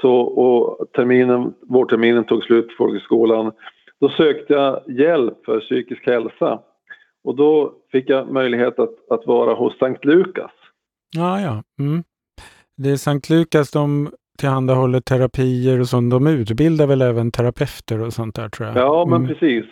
så, 0.00 0.14
och 0.20 0.92
terminen, 0.92 1.54
vårterminen 1.62 2.24
tog 2.24 2.44
slut 2.44 2.68
på 2.68 2.74
folkhögskolan, 2.78 3.52
då 4.00 4.08
sökte 4.08 4.52
jag 4.52 4.82
hjälp 4.86 5.44
för 5.44 5.60
psykisk 5.60 6.06
hälsa. 6.06 6.60
Och 7.24 7.36
då 7.36 7.72
fick 7.92 8.08
jag 8.08 8.32
möjlighet 8.32 8.78
att, 8.78 9.10
att 9.10 9.26
vara 9.26 9.54
hos 9.54 9.78
Sankt 9.78 10.04
Lukas. 10.04 10.50
Ja, 11.16 11.40
ja. 11.40 11.62
Mm. 11.78 12.04
Det 12.76 12.90
är 12.90 12.96
Sankt 12.96 13.30
Lukas, 13.30 13.70
de 13.70 14.10
tillhandahåller 14.38 15.00
terapier 15.00 15.80
och 15.80 15.88
sånt. 15.88 16.10
De 16.10 16.26
utbildar 16.26 16.86
väl 16.86 17.02
även 17.02 17.32
terapeuter 17.32 18.00
och 18.00 18.12
sånt 18.12 18.34
där 18.34 18.48
tror 18.48 18.68
jag. 18.68 18.76
Ja, 18.76 19.06
men 19.08 19.24
mm. 19.24 19.34
precis. 19.34 19.64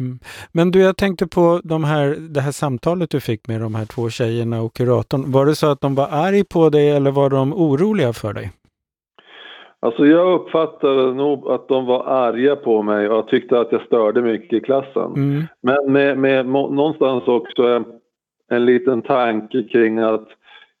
Mm. 0.00 0.18
Men 0.52 0.70
du, 0.70 0.80
jag 0.80 0.96
tänkte 0.96 1.26
på 1.26 1.60
de 1.64 1.84
här, 1.84 2.16
det 2.20 2.40
här 2.40 2.52
samtalet 2.52 3.10
du 3.10 3.20
fick 3.20 3.48
med 3.48 3.60
de 3.60 3.74
här 3.74 3.84
två 3.84 4.10
tjejerna 4.10 4.62
och 4.62 4.74
kuratorn. 4.74 5.32
Var 5.32 5.46
det 5.46 5.54
så 5.54 5.66
att 5.66 5.80
de 5.80 5.94
var 5.94 6.08
arg 6.10 6.44
på 6.44 6.68
dig 6.68 6.90
eller 6.90 7.10
var 7.10 7.30
de 7.30 7.52
oroliga 7.52 8.12
för 8.12 8.32
dig? 8.32 8.50
Alltså 9.80 10.06
jag 10.06 10.40
uppfattade 10.40 11.14
nog 11.14 11.48
att 11.48 11.68
de 11.68 11.86
var 11.86 12.04
arga 12.04 12.56
på 12.56 12.82
mig 12.82 13.08
och 13.08 13.28
tyckte 13.28 13.60
att 13.60 13.72
jag 13.72 13.82
störde 13.82 14.22
mycket 14.22 14.52
i 14.52 14.60
klassen. 14.60 15.12
Mm. 15.16 15.42
Men 15.62 15.92
med, 15.92 16.18
med 16.18 16.46
någonstans 16.46 17.24
också 17.26 17.62
en, 17.62 17.84
en 18.50 18.64
liten 18.64 19.02
tanke 19.02 19.62
kring 19.62 19.98
att 19.98 20.28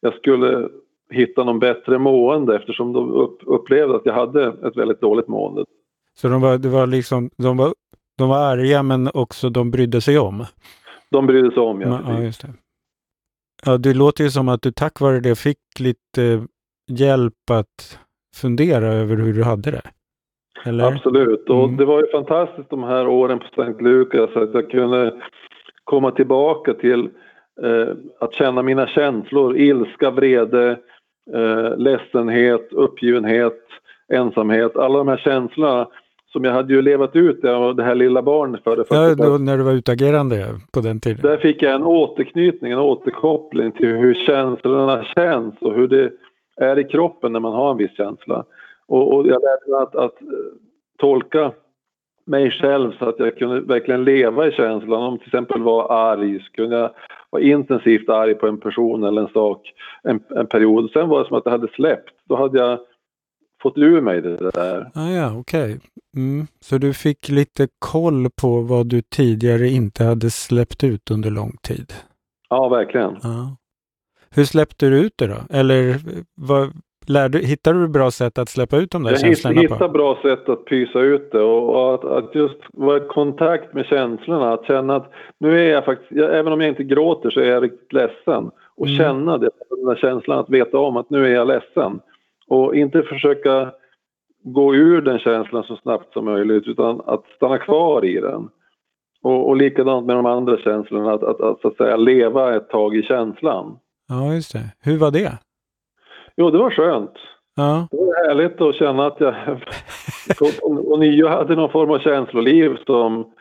jag 0.00 0.14
skulle 0.14 0.68
hitta 1.10 1.44
någon 1.44 1.58
bättre 1.58 1.98
mående 1.98 2.56
eftersom 2.56 2.92
de 2.92 3.10
upp, 3.12 3.40
upplevde 3.46 3.96
att 3.96 4.06
jag 4.06 4.14
hade 4.14 4.46
ett 4.46 4.76
väldigt 4.76 5.00
dåligt 5.00 5.28
mående. 5.28 5.64
Så 6.14 6.28
de 6.28 6.40
var, 6.40 6.58
det 6.58 6.68
var 6.68 6.86
liksom, 6.86 7.30
de 7.36 7.56
var, 7.56 7.74
de 8.18 8.28
var 8.28 8.38
arga 8.38 8.82
men 8.82 9.10
också 9.14 9.50
de 9.50 9.70
brydde 9.70 10.00
sig 10.00 10.18
om? 10.18 10.44
De 11.10 11.26
brydde 11.26 11.50
sig 11.50 11.62
om, 11.62 11.80
ja. 11.80 12.00
ja, 12.06 12.20
just 12.20 12.42
det. 12.42 12.48
Ja, 13.66 13.78
det 13.78 13.94
låter 13.94 14.24
ju 14.24 14.30
som 14.30 14.48
att 14.48 14.62
du 14.62 14.72
tack 14.72 15.00
vare 15.00 15.20
det 15.20 15.38
fick 15.38 15.58
lite 15.78 16.46
hjälp 16.90 17.50
att 17.50 17.98
fundera 18.36 18.86
över 18.86 19.16
hur 19.16 19.32
du 19.32 19.44
hade 19.44 19.70
det? 19.70 19.82
Eller? 20.64 20.84
Absolut, 20.84 21.50
och 21.50 21.64
mm. 21.64 21.76
det 21.76 21.84
var 21.84 22.00
ju 22.00 22.06
fantastiskt 22.06 22.70
de 22.70 22.84
här 22.84 23.08
åren 23.08 23.38
på 23.38 23.44
Sankt 23.54 23.82
Lukas 23.82 24.36
att 24.36 24.54
jag 24.54 24.70
kunde 24.70 25.14
komma 25.84 26.10
tillbaka 26.10 26.74
till 26.74 27.08
eh, 27.62 27.88
att 28.20 28.34
känna 28.34 28.62
mina 28.62 28.86
känslor, 28.86 29.56
ilska, 29.56 30.10
vrede, 30.10 30.70
eh, 31.34 31.76
ledsenhet, 31.76 32.72
uppgivenhet, 32.72 33.60
ensamhet, 34.12 34.76
alla 34.76 34.98
de 34.98 35.08
här 35.08 35.16
känslorna 35.16 35.88
som 36.34 36.44
jag 36.44 36.52
hade 36.52 36.74
ju 36.74 36.82
levat 36.82 37.16
ut 37.16 37.42
det, 37.42 37.74
det 37.74 37.82
här 37.82 37.94
lilla 37.94 38.22
barnet 38.22 38.64
före 38.64 38.84
Ja, 38.90 39.14
då, 39.14 39.38
när 39.38 39.58
du 39.58 39.62
var 39.62 39.72
utagerande 39.72 40.46
på 40.72 40.80
den 40.80 41.00
tiden. 41.00 41.22
Där 41.22 41.36
fick 41.36 41.62
jag 41.62 41.74
en 41.74 41.82
återknytning, 41.82 42.72
en 42.72 42.78
återkoppling 42.78 43.72
till 43.72 43.88
hur 43.88 44.14
känslorna 44.14 45.04
känns 45.04 45.54
och 45.60 45.74
hur 45.74 45.88
det 45.88 46.12
är 46.56 46.78
i 46.78 46.84
kroppen 46.84 47.32
när 47.32 47.40
man 47.40 47.52
har 47.52 47.70
en 47.70 47.76
viss 47.76 47.96
känsla. 47.96 48.44
Och, 48.86 49.14
och 49.14 49.26
jag 49.26 49.42
lärde 49.42 49.70
mig 49.70 49.82
att, 49.82 49.94
att, 49.94 50.22
eh, 50.22 50.28
tolka 50.98 51.52
mig 52.26 52.50
själv 52.50 52.92
så 52.98 53.08
att 53.08 53.18
jag 53.18 53.36
kunde 53.36 53.60
verkligen 53.60 54.04
leva 54.04 54.46
i 54.46 54.52
känslan. 54.52 55.02
Om 55.02 55.18
till 55.18 55.28
exempel 55.28 55.62
var 55.62 55.92
arg 55.92 56.40
så 56.40 56.52
kunde 56.52 56.76
jag 56.76 56.90
vara 57.30 57.42
intensivt 57.42 58.08
arg 58.08 58.34
på 58.34 58.46
en 58.46 58.60
person 58.60 59.04
eller 59.04 59.22
en 59.22 59.28
sak 59.28 59.72
en, 60.02 60.20
en 60.36 60.46
period. 60.46 60.90
Sen 60.90 61.08
var 61.08 61.22
det 61.22 61.28
som 61.28 61.36
att 61.36 61.44
det 61.44 61.50
hade 61.50 61.68
släppt. 61.68 62.14
Då 62.28 62.36
hade 62.36 62.58
jag 62.58 62.78
fått 63.64 63.78
ur 63.78 64.00
mig 64.00 64.20
det 64.20 64.50
där. 64.50 64.90
Ah, 64.94 65.10
ja, 65.10 65.38
okej. 65.38 65.64
Okay. 65.64 65.78
Mm. 66.16 66.46
Så 66.60 66.78
du 66.78 66.94
fick 66.94 67.28
lite 67.28 67.68
koll 67.78 68.28
på 68.42 68.60
vad 68.60 68.86
du 68.86 69.02
tidigare 69.02 69.68
inte 69.68 70.04
hade 70.04 70.30
släppt 70.30 70.84
ut 70.84 71.10
under 71.10 71.30
lång 71.30 71.56
tid? 71.62 71.92
Ja, 72.48 72.68
verkligen. 72.68 73.16
Ah. 73.16 73.56
Hur 74.30 74.44
släppte 74.44 74.88
du 74.88 74.98
ut 74.98 75.12
det 75.16 75.26
då? 75.26 75.36
Eller 75.50 75.96
vad, 76.34 76.72
lärde, 77.06 77.38
hittade 77.38 77.80
du 77.80 77.88
bra 77.88 78.10
sätt 78.10 78.38
att 78.38 78.48
släppa 78.48 78.76
ut 78.76 78.90
de 78.90 79.02
där 79.02 79.10
jag 79.10 79.20
känslorna 79.20 79.54
på? 79.54 79.62
Jag 79.62 79.70
hittade 79.70 79.92
bra 79.92 80.18
sätt 80.22 80.48
att 80.48 80.64
pysa 80.64 81.00
ut 81.00 81.32
det 81.32 81.42
och 81.42 81.94
att, 81.94 82.04
att, 82.04 82.34
just 82.34 82.58
vara 82.72 82.96
i 82.96 83.08
kontakt 83.08 83.74
med 83.74 83.86
känslorna. 83.86 84.52
Att 84.52 84.66
känna 84.66 84.96
att 84.96 85.12
nu 85.40 85.66
är 85.66 85.72
jag 85.72 85.84
faktiskt, 85.84 86.12
jag, 86.12 86.38
även 86.38 86.52
om 86.52 86.60
jag 86.60 86.68
inte 86.68 86.84
gråter 86.84 87.30
så 87.30 87.40
är 87.40 87.50
jag 87.50 87.62
riktigt 87.62 87.92
ledsen. 87.92 88.50
Och 88.76 88.86
mm. 88.86 88.98
känna 88.98 89.38
det, 89.38 89.50
den 89.70 89.86
där 89.86 89.96
känslan 89.96 90.38
att 90.38 90.50
veta 90.50 90.78
om 90.78 90.96
att 90.96 91.10
nu 91.10 91.26
är 91.26 91.30
jag 91.30 91.46
ledsen. 91.48 92.00
Och 92.48 92.76
inte 92.76 93.02
försöka 93.02 93.72
gå 94.44 94.74
ur 94.74 95.02
den 95.02 95.18
känslan 95.18 95.64
så 95.64 95.76
snabbt 95.76 96.12
som 96.12 96.24
möjligt 96.24 96.66
utan 96.66 97.00
att 97.06 97.24
stanna 97.36 97.58
kvar 97.58 98.04
i 98.04 98.20
den. 98.20 98.48
Och, 99.22 99.48
och 99.48 99.56
likadant 99.56 100.06
med 100.06 100.16
de 100.16 100.26
andra 100.26 100.58
känslorna, 100.58 101.12
att, 101.12 101.22
att, 101.22 101.40
att, 101.40 101.60
så 101.60 101.68
att 101.68 101.76
säga 101.76 101.96
leva 101.96 102.56
ett 102.56 102.68
tag 102.68 102.96
i 102.96 103.02
känslan. 103.02 103.78
Ja, 104.08 104.34
just 104.34 104.52
det. 104.52 104.74
Hur 104.82 104.98
var 104.98 105.10
det? 105.10 105.38
Jo, 106.36 106.50
det 106.50 106.58
var 106.58 106.70
skönt. 106.70 107.12
Ja. 107.56 107.88
Det 107.90 107.96
var 107.96 108.28
härligt 108.28 108.60
att 108.60 108.74
känna 108.74 109.06
att 109.06 109.20
jag 109.20 109.34
och 110.90 110.98
nio 110.98 111.28
hade 111.28 111.56
någon 111.56 111.70
form 111.72 111.90
av 111.90 111.98
känsloliv 111.98 112.76
som, 112.86 113.32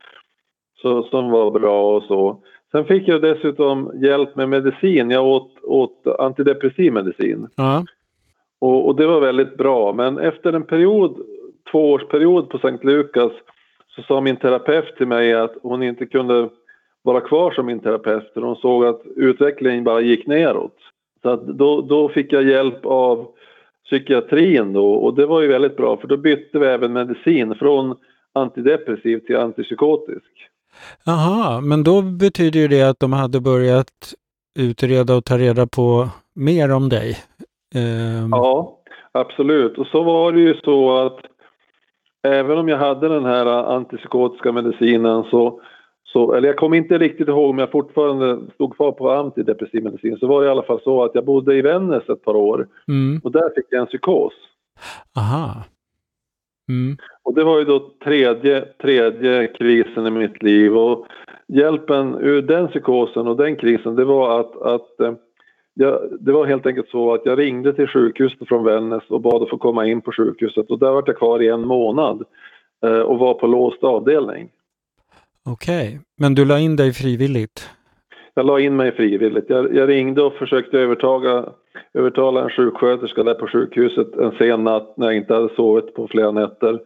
så, 0.82 1.04
som 1.04 1.32
var 1.32 1.52
bra 1.52 1.96
och 1.96 2.04
så. 2.04 2.44
Sen 2.72 2.86
fick 2.86 3.08
jag 3.08 3.22
dessutom 3.22 3.92
hjälp 4.04 4.36
med 4.36 4.50
medicin. 4.50 5.12
Jag 5.12 5.26
åt, 5.26 5.64
åt 5.64 6.08
antidepressiv 6.20 6.94
medicin. 6.94 7.48
Ja. 7.56 7.86
Och, 8.64 8.88
och, 8.88 8.96
det 8.96 9.08
var 9.08 9.20
väldigt 9.20 9.58
bra. 9.58 9.94
Men 9.94 10.18
efter 10.18 10.54
en 10.54 10.64
period, 10.64 11.22
tvåårsperiod 11.72 12.50
på 12.50 12.58
Sankt 12.58 12.84
Lukas 12.84 13.32
så 13.96 14.02
sa 14.02 14.22
min 14.22 14.36
terapeut 14.36 14.96
till 14.98 15.08
mig 15.08 15.34
att 15.34 15.54
hon 15.62 15.84
inte 15.84 16.06
kunde 16.06 16.50
vara 17.02 17.22
kvar 17.22 17.52
som 17.52 17.66
min 17.66 17.80
terapeut 17.80 18.34
för 18.34 18.42
hon 18.42 18.56
såg 18.56 18.86
att 18.86 19.02
utvecklingen 19.16 19.84
bara 19.84 20.02
gick 20.02 20.28
neråt. 20.28 20.78
Så 21.22 21.30
att 21.30 21.48
då, 21.48 21.82
då 21.82 22.10
fick 22.10 22.34
jag 22.34 22.44
hjälp 22.44 22.86
av 22.86 23.28
psykiatrin 23.86 24.74
då 24.74 24.94
och 24.94 25.14
det 25.16 25.26
var 25.26 25.42
ju 25.42 25.48
väldigt 25.48 25.78
bra 25.78 25.98
för 25.98 26.08
då 26.08 26.18
bytte 26.18 26.60
vi 26.60 26.66
även 26.66 26.94
medicin 26.94 27.56
från 27.56 27.96
antidepressiv 28.34 29.20
till 29.20 29.38
antipsykotisk. 29.38 30.50
Jaha, 31.06 31.62
men 31.62 31.84
då 31.84 32.02
betyder 32.02 32.60
ju 32.60 32.68
det 32.68 32.82
att 32.82 33.00
de 33.00 33.14
hade 33.14 33.42
börjat 33.42 34.14
utreda 34.60 35.16
och 35.16 35.26
ta 35.26 35.38
reda 35.38 35.68
på 35.68 36.10
mer 36.36 36.72
om 36.72 36.90
dig? 36.90 37.18
Um... 37.76 38.30
Ja, 38.32 38.80
absolut. 39.12 39.78
Och 39.78 39.88
så 39.88 40.04
var 40.04 40.32
det 40.32 40.40
ju 40.40 40.56
så 40.64 40.98
att 40.98 41.20
även 42.28 42.58
om 42.58 42.70
jag 42.70 42.78
hade 42.78 43.10
den 43.10 43.26
här 43.26 43.46
antipsykotiska 43.46 44.52
medicinen 44.52 45.24
så 45.24 45.62
så, 46.14 46.34
eller 46.34 46.48
jag 46.48 46.58
kommer 46.58 46.78
inte 46.78 46.98
riktigt 46.98 47.28
ihåg 47.28 47.50
om 47.50 47.60
jag 47.60 47.72
fortfarande 47.72 48.40
stod 48.54 48.76
kvar 48.76 48.92
på 48.92 49.12
antidepressiv 49.12 49.84
medicin. 49.84 50.18
Så 50.18 50.28
var 50.28 50.42
det 50.42 50.48
i 50.48 50.52
alla 50.52 50.64
fall 50.64 50.82
så 50.84 51.04
att 51.04 51.16
jag 51.16 51.26
bodde 51.26 51.56
i 51.56 51.62
Vännäs 51.62 52.10
ett 52.10 52.24
par 52.24 52.36
år 52.36 52.68
mm. 52.88 53.22
och 53.24 53.32
där 53.32 53.50
fick 53.56 53.66
jag 53.70 53.82
en 53.82 53.88
psykos. 53.88 54.34
Aha. 55.18 55.64
Mm. 56.70 56.98
Och 57.24 57.34
det 57.34 57.44
var 57.44 57.60
ju 57.60 57.66
då 57.66 57.92
tredje, 58.04 58.66
tredje 58.82 59.48
krisen 59.48 60.08
i 60.08 60.12
mitt 60.12 60.44
liv 60.44 60.78
och 60.78 61.08
hjälpen 61.48 62.18
ur 62.22 62.42
den 62.42 62.68
psykosen 62.68 63.28
och 63.28 63.38
den 63.38 63.56
krisen 63.56 63.96
det 63.96 64.06
var 64.06 64.40
att, 64.40 64.62
att 64.62 65.00
eh, 65.00 65.14
jag, 65.74 66.00
det 66.20 66.32
var 66.32 66.46
helt 66.46 66.66
enkelt 66.66 66.90
så 66.90 67.14
att 67.14 67.22
jag 67.26 67.40
ringde 67.40 67.74
till 67.74 67.88
sjukhuset 67.88 68.48
från 68.48 68.64
Vännäs 68.64 69.04
och 69.08 69.22
bad 69.22 69.44
att 69.44 69.50
få 69.50 69.58
komma 69.58 69.86
in 69.86 70.02
på 70.02 70.12
sjukhuset 70.12 70.70
och 70.70 70.80
där 70.80 70.92
var 70.92 71.04
jag 71.06 71.18
kvar 71.18 71.42
i 71.42 71.48
en 71.48 71.68
månad 71.68 72.24
eh, 72.86 73.00
och 73.00 73.20
var 73.20 73.34
på 73.34 73.48
låst 73.48 73.84
avdelning. 73.84 74.50
Okej, 75.46 75.88
okay. 75.88 76.00
men 76.18 76.36
du 76.36 76.46
la 76.46 76.60
in 76.60 76.76
dig 76.76 76.94
frivilligt? 76.94 77.70
Jag 78.34 78.46
la 78.46 78.60
in 78.60 78.76
mig 78.76 78.92
frivilligt. 78.92 79.46
Jag, 79.48 79.76
jag 79.76 79.90
ringde 79.90 80.22
och 80.22 80.34
försökte 80.34 80.80
övertaga, 80.80 81.46
övertala 81.94 82.44
en 82.44 82.50
sjuksköterska 82.50 83.24
där 83.24 83.34
på 83.34 83.48
sjukhuset 83.48 84.16
en 84.16 84.32
sen 84.32 84.64
natt 84.64 84.94
när 84.98 85.08
jag 85.08 85.16
inte 85.16 85.34
hade 85.34 85.56
sovit 85.56 85.96
på 85.96 86.08
flera 86.08 86.32
nätter 86.32 86.80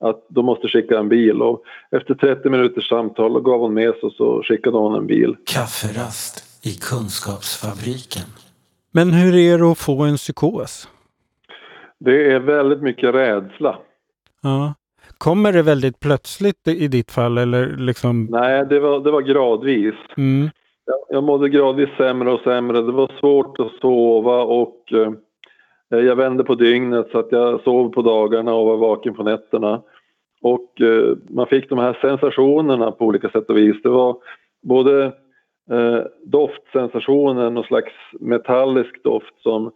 att 0.00 0.26
de 0.28 0.46
måste 0.46 0.68
skicka 0.68 0.98
en 0.98 1.08
bil 1.08 1.42
och 1.42 1.62
efter 1.90 2.14
30 2.14 2.48
minuters 2.48 2.88
samtal 2.88 3.42
gav 3.42 3.60
hon 3.60 3.74
med 3.74 3.94
sig 3.94 4.02
och 4.02 4.12
så 4.12 4.42
skickade 4.42 4.78
hon 4.78 4.94
en 4.94 5.06
bil. 5.06 5.36
Kafferast 5.46 6.53
i 6.66 6.72
Kunskapsfabriken. 6.90 8.28
Men 8.92 9.12
hur 9.12 9.34
är 9.36 9.58
det 9.58 9.70
att 9.70 9.78
få 9.78 10.02
en 10.02 10.16
psykos? 10.16 10.88
Det 11.98 12.32
är 12.32 12.40
väldigt 12.40 12.82
mycket 12.82 13.14
rädsla. 13.14 13.78
Ja. 14.42 14.74
Kommer 15.18 15.52
det 15.52 15.62
väldigt 15.62 16.00
plötsligt 16.00 16.68
i 16.68 16.88
ditt 16.88 17.10
fall 17.10 17.38
eller 17.38 17.76
liksom? 17.76 18.28
Nej, 18.30 18.66
det 18.66 18.80
var, 18.80 19.00
det 19.00 19.10
var 19.10 19.22
gradvis. 19.22 19.94
Mm. 20.16 20.50
jag, 20.84 20.96
jag 21.08 21.24
mådde 21.24 21.48
gradvis 21.48 21.88
sämre 21.96 22.32
och 22.32 22.40
sämre. 22.40 22.82
Det 22.82 22.92
var 22.92 23.12
svårt 23.20 23.60
att 23.60 23.72
sova 23.80 24.42
och 24.42 24.92
eh, 24.92 25.12
jag 25.88 26.16
vände 26.16 26.44
på 26.44 26.54
dygnet 26.54 27.08
så 27.12 27.18
att 27.18 27.32
jag 27.32 27.60
sov 27.60 27.88
på 27.88 28.02
dagarna 28.02 28.54
och 28.54 28.66
var 28.66 28.76
vaken 28.76 29.14
på 29.14 29.22
nätterna. 29.22 29.82
Och 30.42 30.80
eh, 30.80 31.16
man 31.28 31.46
fick 31.46 31.68
de 31.68 31.78
här 31.78 31.98
sensationerna 32.00 32.90
på 32.90 33.04
olika 33.04 33.28
sätt 33.28 33.50
och 33.50 33.56
vis. 33.56 33.82
Det 33.82 33.88
var 33.88 34.16
både 34.62 35.12
eh, 35.70 36.02
doftsensationen, 36.24 37.54
någon 37.54 37.64
slags 37.64 37.92
metallisk 38.20 39.02
doft 39.02 39.42
som 39.42 39.72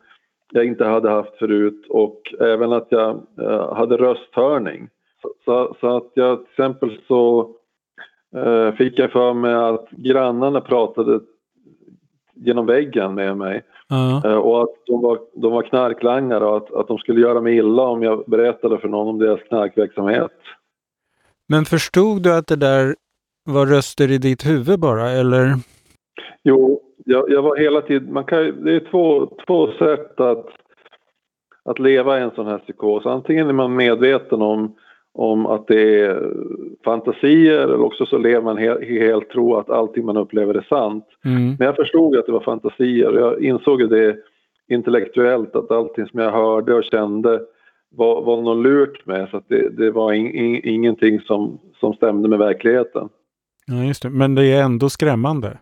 jag 0.53 0.65
inte 0.65 0.85
hade 0.85 1.11
haft 1.11 1.39
förut 1.39 1.87
och 1.89 2.35
även 2.41 2.73
att 2.73 2.87
jag 2.91 3.23
eh, 3.41 3.75
hade 3.75 3.97
rösthörning. 3.97 4.89
Så, 5.23 5.33
så, 5.45 5.77
så, 5.81 5.97
att 5.97 6.11
jag 6.15 6.39
till 6.39 6.47
exempel 6.51 7.01
så 7.09 7.51
eh, 8.37 8.73
fick 8.73 8.99
jag 8.99 9.13
för 9.13 9.35
mig 9.35 9.55
att 9.55 9.91
grannarna 9.91 10.61
pratade 10.61 11.21
genom 12.35 12.67
väggen 12.67 13.15
med 13.15 13.37
mig. 13.37 13.63
Uh-huh. 13.93 14.35
och 14.35 14.63
att 14.63 14.75
de 14.87 15.03
var, 15.03 15.19
de 15.35 15.53
var 15.53 15.63
knarklangare 15.63 16.45
och 16.45 16.57
att, 16.57 16.73
att 16.73 16.89
de 16.89 16.99
skulle 16.99 17.21
göra 17.21 17.41
mig 17.41 17.57
illa 17.57 17.83
om 17.83 18.03
jag 18.03 18.25
berättade 18.27 18.79
för 18.79 18.89
någon 18.89 19.09
om 19.09 19.19
deras 19.19 19.41
knarkverksamhet. 19.41 20.33
Men 21.49 21.65
förstod 21.65 22.23
du 22.23 22.35
att 22.35 22.47
det 22.47 22.57
där 22.57 22.97
var 23.45 23.67
röster 23.67 24.11
i 24.11 24.19
ditt 24.19 24.47
huvud 24.47 24.81
bara, 24.81 25.11
eller? 25.11 25.55
Jo, 26.43 26.81
jag, 27.05 27.31
jag 27.31 27.43
var 27.43 27.57
hela 27.57 27.81
tiden... 27.81 28.13
Man 28.13 28.25
kan, 28.25 28.65
det 28.65 28.73
är 28.73 28.91
två, 28.91 29.27
två 29.47 29.73
sätt 29.73 30.21
att, 30.21 30.47
att 31.65 31.79
leva 31.79 32.19
i 32.19 32.23
en 32.23 32.31
sån 32.31 32.47
här 32.47 32.59
psykos. 32.59 33.07
Antingen 33.07 33.49
är 33.49 33.53
man 33.53 33.77
medveten 33.77 34.43
om, 34.43 34.75
om 35.15 35.47
att 35.47 35.67
det 35.67 36.01
är 36.01 36.33
fantasier 36.85 37.59
eller 37.59 37.81
också 37.81 38.07
så 38.07 38.19
lever 38.19 38.43
man 38.43 38.57
helt, 38.57 38.85
helt 38.85 39.31
tro 39.31 39.57
att 39.57 39.71
allting 39.71 40.05
man 40.05 40.17
upplever 40.17 40.55
är 40.55 40.67
sant. 40.69 41.05
Mm. 41.25 41.57
Men 41.59 41.67
jag 41.67 41.77
förstod 41.77 42.17
att 42.17 42.27
det 42.27 42.33
var 42.33 42.41
fantasier 42.41 43.09
och 43.09 43.21
jag 43.21 43.43
insåg 43.43 43.91
det 43.91 44.17
intellektuellt 44.69 45.57
att 45.57 45.71
allting 45.71 46.07
som 46.07 46.21
jag 46.21 46.33
hörde 46.33 46.75
och 46.75 46.85
kände 46.85 47.41
var, 47.91 48.23
var 48.23 48.43
något 48.43 48.65
lurt 48.65 49.07
med 49.07 49.29
så 49.31 49.37
att 49.37 49.49
det, 49.49 49.69
det 49.69 49.91
var 49.91 50.13
in, 50.13 50.35
in, 50.35 50.61
ingenting 50.65 51.21
som, 51.21 51.59
som 51.81 51.93
stämde 51.93 52.29
med 52.29 52.39
verkligheten. 52.39 53.09
Ja, 53.67 53.85
just 53.85 54.03
det. 54.03 54.11
Men 54.11 54.35
det 54.35 54.45
är 54.45 54.63
ändå 54.63 54.89
skrämmande. 54.89 55.59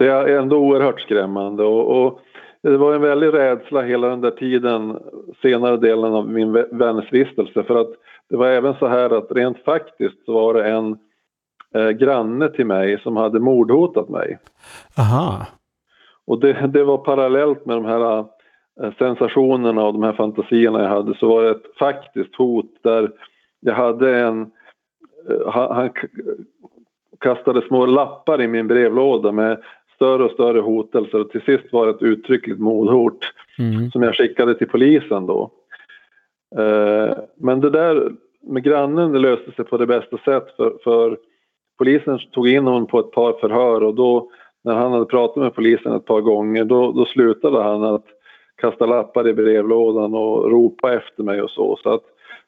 Det 0.00 0.08
är 0.08 0.38
ändå 0.38 0.56
oerhört 0.56 1.00
skrämmande 1.00 1.64
och, 1.64 2.04
och 2.04 2.20
det 2.62 2.76
var 2.76 2.94
en 2.94 3.00
väldig 3.00 3.34
rädsla 3.34 3.82
hela 3.82 4.08
den 4.08 4.20
där 4.20 4.30
tiden, 4.30 4.98
senare 5.42 5.76
delen 5.76 6.14
av 6.14 6.28
min 6.28 6.52
vännesvistelse 6.70 7.62
för 7.62 7.80
att 7.80 7.90
det 8.30 8.36
var 8.36 8.46
även 8.46 8.74
så 8.74 8.86
här 8.86 9.18
att 9.18 9.32
rent 9.32 9.64
faktiskt 9.64 10.24
så 10.24 10.32
var 10.32 10.54
det 10.54 10.70
en 10.70 10.98
eh, 11.74 11.90
granne 11.90 12.48
till 12.48 12.66
mig 12.66 13.00
som 13.02 13.16
hade 13.16 13.40
mordhotat 13.40 14.08
mig. 14.08 14.38
Aha. 14.98 15.46
Och 16.26 16.40
det, 16.40 16.66
det 16.66 16.84
var 16.84 16.98
parallellt 16.98 17.66
med 17.66 17.76
de 17.76 17.84
här 17.84 18.18
eh, 18.82 18.92
sensationerna 18.98 19.84
och 19.84 19.92
de 19.92 20.02
här 20.02 20.12
fantasierna 20.12 20.82
jag 20.82 20.88
hade 20.88 21.14
så 21.14 21.28
var 21.28 21.42
det 21.42 21.50
ett 21.50 21.76
faktiskt 21.78 22.36
hot 22.36 22.70
där 22.82 23.10
jag 23.60 23.74
hade 23.74 24.18
en... 24.20 24.40
Eh, 25.30 25.52
han, 25.52 25.76
han 25.76 25.90
kastade 27.20 27.62
små 27.62 27.86
lappar 27.86 28.42
i 28.42 28.48
min 28.48 28.68
brevlåda 28.68 29.32
med 29.32 29.62
större 30.00 30.24
och 30.24 30.30
större 30.30 30.60
hotelser 30.60 31.20
och 31.20 31.30
till 31.30 31.40
sist 31.40 31.72
var 31.72 31.86
det 31.86 31.92
ett 31.92 32.02
uttryckligt 32.02 32.60
mordhot 32.60 33.18
mm. 33.58 33.90
som 33.90 34.02
jag 34.02 34.14
skickade 34.16 34.54
till 34.54 34.68
polisen 34.68 35.26
då. 35.26 35.50
Eh, 36.58 37.16
men 37.36 37.60
det 37.60 37.70
där 37.70 38.12
med 38.42 38.62
grannen 38.62 39.12
det 39.12 39.18
löste 39.18 39.52
sig 39.52 39.64
på 39.64 39.76
det 39.76 39.86
bästa 39.86 40.18
sätt 40.18 40.56
för, 40.56 40.78
för 40.84 41.18
polisen 41.78 42.18
tog 42.32 42.48
in 42.48 42.64
honom 42.64 42.86
på 42.86 43.00
ett 43.00 43.10
par 43.10 43.32
förhör 43.32 43.82
och 43.82 43.94
då 43.94 44.30
när 44.64 44.74
han 44.74 44.92
hade 44.92 45.04
pratat 45.04 45.36
med 45.36 45.54
polisen 45.54 45.92
ett 45.92 46.04
par 46.04 46.20
gånger 46.20 46.64
då, 46.64 46.92
då 46.92 47.04
slutade 47.04 47.62
han 47.62 47.84
att 47.84 48.04
kasta 48.56 48.86
lappar 48.86 49.28
i 49.28 49.34
brevlådan 49.34 50.14
och 50.14 50.50
ropa 50.50 50.94
efter 50.94 51.22
mig 51.22 51.42
och 51.42 51.50
så. 51.50 51.78
Så 51.82 51.94
att 51.94 52.02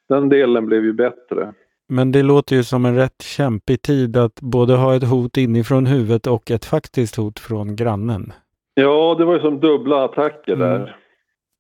den 0.09 0.29
delen 0.29 0.67
blev 0.67 0.85
ju 0.85 0.93
bättre. 0.93 1.53
Men 1.97 2.13
det 2.13 2.23
låter 2.23 2.57
ju 2.57 2.63
som 2.63 2.85
en 2.85 2.97
rätt 2.97 3.23
kämpig 3.23 3.83
tid 3.83 4.17
att 4.17 4.41
både 4.41 4.77
ha 4.77 4.97
ett 4.97 5.11
hot 5.11 5.37
inifrån 5.37 5.87
huvudet 5.87 6.27
och 6.27 6.51
ett 6.51 6.65
faktiskt 6.65 7.17
hot 7.17 7.39
från 7.39 7.77
grannen. 7.77 8.33
Ja, 8.75 9.15
det 9.19 9.25
var 9.25 9.35
ju 9.35 9.41
som 9.41 9.61
dubbla 9.61 10.05
attacker 10.05 10.53
mm. 10.53 10.69
där. 10.69 10.97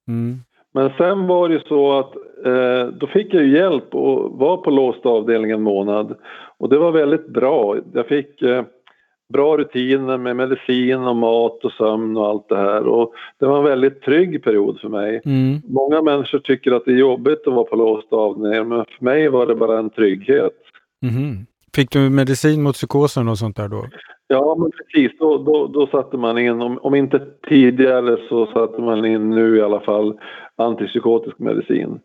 Mm. 0.08 0.36
Men 0.74 0.90
sen 0.98 1.26
var 1.26 1.48
det 1.48 1.62
så 1.68 1.98
att 1.98 2.16
eh, 2.46 2.86
då 3.00 3.06
fick 3.06 3.34
jag 3.34 3.46
hjälp 3.46 3.94
och 3.94 4.38
var 4.38 4.56
på 4.56 4.70
låst 4.70 5.06
avdelning 5.06 5.50
en 5.50 5.62
månad. 5.62 6.16
Och 6.58 6.68
det 6.68 6.78
var 6.78 6.92
väldigt 6.92 7.28
bra. 7.28 7.76
Jag 7.92 8.06
fick 8.06 8.42
eh, 8.42 8.64
bra 9.32 9.56
rutiner 9.56 10.18
med 10.18 10.36
medicin 10.36 11.02
och 11.02 11.16
mat 11.16 11.64
och 11.64 11.72
sömn 11.72 12.16
och 12.16 12.26
allt 12.26 12.48
det 12.48 12.56
här. 12.56 12.86
Och 12.86 13.12
det 13.38 13.46
var 13.46 13.58
en 13.58 13.64
väldigt 13.64 14.02
trygg 14.02 14.44
period 14.44 14.80
för 14.80 14.88
mig. 14.88 15.20
Mm. 15.24 15.60
Många 15.68 16.02
människor 16.02 16.38
tycker 16.38 16.72
att 16.72 16.84
det 16.84 16.92
är 16.92 16.96
jobbigt 16.96 17.46
att 17.46 17.54
vara 17.54 17.64
på 17.64 17.76
låst 17.76 18.12
avdelning 18.12 18.68
men 18.68 18.84
för 18.98 19.04
mig 19.04 19.28
var 19.28 19.46
det 19.46 19.54
bara 19.54 19.78
en 19.78 19.90
trygghet. 19.90 20.52
Mm. 21.02 21.46
Fick 21.74 21.90
du 21.90 22.10
medicin 22.10 22.62
mot 22.62 22.74
psykosen 22.74 23.28
och 23.28 23.38
sånt 23.38 23.56
där 23.56 23.68
då? 23.68 23.86
Ja, 24.28 24.56
men 24.58 24.70
precis. 24.70 25.18
Då, 25.18 25.38
då, 25.38 25.66
då 25.66 25.86
satte 25.86 26.16
man 26.16 26.38
in, 26.38 26.60
om, 26.60 26.78
om 26.78 26.94
inte 26.94 27.26
tidigare 27.48 28.16
så 28.28 28.46
satte 28.46 28.80
man 28.82 29.04
in 29.04 29.30
nu 29.30 29.56
i 29.56 29.62
alla 29.62 29.80
fall 29.80 30.18
antipsykotisk 30.56 31.38
medicin. 31.38 32.00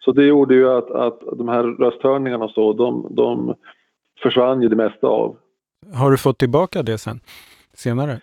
Så 0.00 0.12
det 0.12 0.24
gjorde 0.24 0.54
ju 0.54 0.68
att, 0.70 0.90
att 0.90 1.20
de 1.38 1.48
här 1.48 1.62
rösthörningarna 1.62 2.44
och 2.44 2.50
så, 2.50 2.72
de, 2.72 3.06
de 3.10 3.54
försvann 4.22 4.62
ju 4.62 4.68
det 4.68 4.76
mesta 4.76 5.06
av. 5.06 5.36
Har 5.94 6.10
du 6.10 6.18
fått 6.18 6.38
tillbaka 6.38 6.82
det 6.82 6.98
sen, 6.98 7.20
senare? 7.74 8.20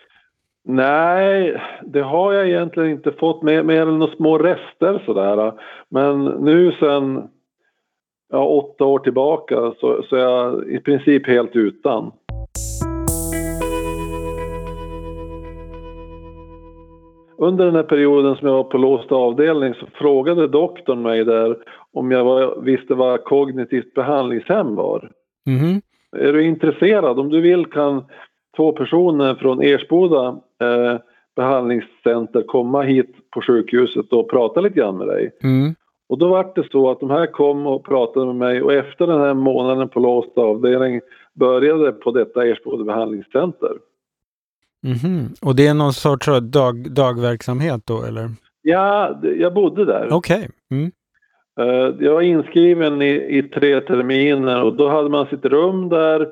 Nej, 0.68 1.62
det 1.84 2.02
har 2.02 2.34
jag 2.34 2.48
egentligen 2.50 2.90
inte 2.90 3.12
fått, 3.12 3.44
mer, 3.44 3.64
mer 3.64 3.82
än 3.82 4.00
några 4.00 4.16
små 4.16 4.38
rester 4.38 5.04
sådär. 5.06 5.54
Men 5.90 6.26
nu 6.26 6.72
sen 6.80 7.28
ja, 8.30 8.46
åtta 8.46 8.86
år 8.86 9.00
tillbaka 9.00 9.56
så, 9.56 10.04
så 10.10 10.16
är 10.16 10.20
jag 10.20 10.70
i 10.70 10.80
princip 10.80 11.28
helt 11.28 11.56
utan. 11.56 12.12
Under 17.38 17.66
den 17.66 17.76
här 17.76 17.84
perioden 17.84 18.36
som 18.36 18.48
jag 18.48 18.56
var 18.56 18.64
på 18.64 18.78
låst 18.78 19.12
avdelning 19.12 19.74
så 19.74 19.86
frågade 19.94 20.48
doktorn 20.48 21.02
mig 21.02 21.26
där 21.26 21.58
om 21.94 22.12
jag 22.12 22.24
var, 22.24 22.62
visste 22.62 22.94
vad 22.94 23.24
kognitivt 23.24 23.94
behandlingshem 23.94 24.76
var. 24.76 25.12
Mm. 25.48 25.82
Är 26.20 26.34
du 26.34 26.46
intresserad? 26.46 27.20
Om 27.20 27.30
du 27.30 27.42
vill 27.42 27.66
kan 27.66 28.04
två 28.56 28.72
personer 28.72 29.36
från 29.36 29.62
Ersboda 29.62 30.28
eh, 30.62 31.00
behandlingscenter 31.36 32.44
komma 32.48 32.82
hit 32.82 33.16
på 33.32 33.42
sjukhuset 33.42 34.14
och 34.14 34.30
prata 34.30 34.62
lite 34.62 34.76
grann 34.76 34.98
med 34.98 35.08
dig. 35.08 35.32
Mm. 35.44 35.76
Och 36.10 36.18
då 36.18 36.28
var 36.28 36.52
det 36.56 36.72
så 36.72 36.92
att 36.92 37.00
de 37.00 37.10
här 37.10 37.26
kom 37.32 37.68
och 37.68 37.86
pratade 37.86 38.26
med 38.26 38.36
mig 38.36 38.62
och 38.62 38.74
efter 38.74 39.08
den 39.08 39.22
här 39.22 39.34
månaden 39.34 39.90
på 39.90 40.00
låst 40.00 40.38
avdelning 40.38 41.02
började 41.34 41.92
på 41.92 42.12
detta 42.12 42.46
Ersboda 42.46 42.84
behandlingscenter. 42.84 43.72
Mm 44.86 44.98
-hmm. 44.98 45.40
Och 45.42 45.56
det 45.56 45.68
är 45.68 45.74
någon 45.74 45.94
sorts 45.94 46.28
dag, 46.42 46.92
dagverksamhet 46.92 47.82
då 47.86 48.04
eller? 48.04 48.30
Ja, 48.62 49.20
jag 49.40 49.54
bodde 49.54 49.86
där. 49.86 50.08
Okej. 50.12 50.38
Okay. 50.38 50.48
Mm. 50.72 50.92
Eh, 51.60 51.94
jag 52.00 52.14
var 52.14 52.22
inskriven 52.22 53.02
i, 53.02 53.38
i, 53.38 53.44
tre 53.44 53.82
terminer 53.82 54.64
och 54.64 54.74
då 54.74 54.88
hade 54.88 55.10
man 55.10 55.28
sitt 55.28 55.46
rum 55.46 55.90
där 55.90 56.28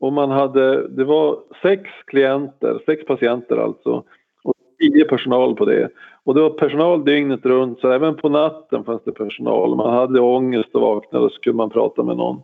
och 0.00 0.12
man 0.12 0.30
hade, 0.30 0.88
det 0.88 1.04
var 1.04 1.38
sex 1.62 1.82
klienter, 2.06 2.80
sex 2.86 3.06
patienter 3.06 3.56
alltså 3.56 4.04
och 4.44 4.54
tio 4.80 5.04
personal 5.04 5.56
på 5.56 5.64
det. 5.64 5.88
Och 6.24 6.34
det 6.34 6.40
var 6.40 6.50
personal 6.50 7.04
dygnet 7.04 7.46
runt 7.46 7.80
så 7.80 7.90
även 7.90 8.16
på 8.16 8.28
natten 8.28 8.84
fanns 8.84 9.04
det 9.04 9.12
personal. 9.12 9.76
Man 9.76 9.94
hade 9.94 10.20
ångest 10.20 10.74
och 10.74 10.80
vaknade 10.80 11.24
och 11.24 11.32
så 11.32 11.40
kunde 11.40 11.56
man 11.56 11.70
prata 11.70 12.02
med 12.02 12.16
någon. 12.16 12.42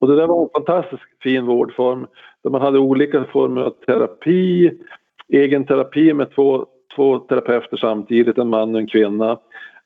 Och 0.00 0.08
det 0.08 0.16
där 0.16 0.26
var 0.26 0.42
en 0.42 0.48
fantastiskt 0.54 1.02
fin 1.22 1.46
vårdform 1.46 2.06
där 2.42 2.50
man 2.50 2.60
hade 2.60 2.78
olika 2.78 3.24
former 3.24 3.62
av 3.62 3.70
terapi, 3.70 4.72
egen 5.28 5.66
terapi 5.66 6.14
med 6.14 6.34
två, 6.34 6.66
två 6.96 7.18
terapeuter 7.18 7.76
samtidigt, 7.76 8.38
en 8.38 8.48
man 8.48 8.74
och 8.74 8.80
en 8.80 8.86
kvinna. 8.86 9.38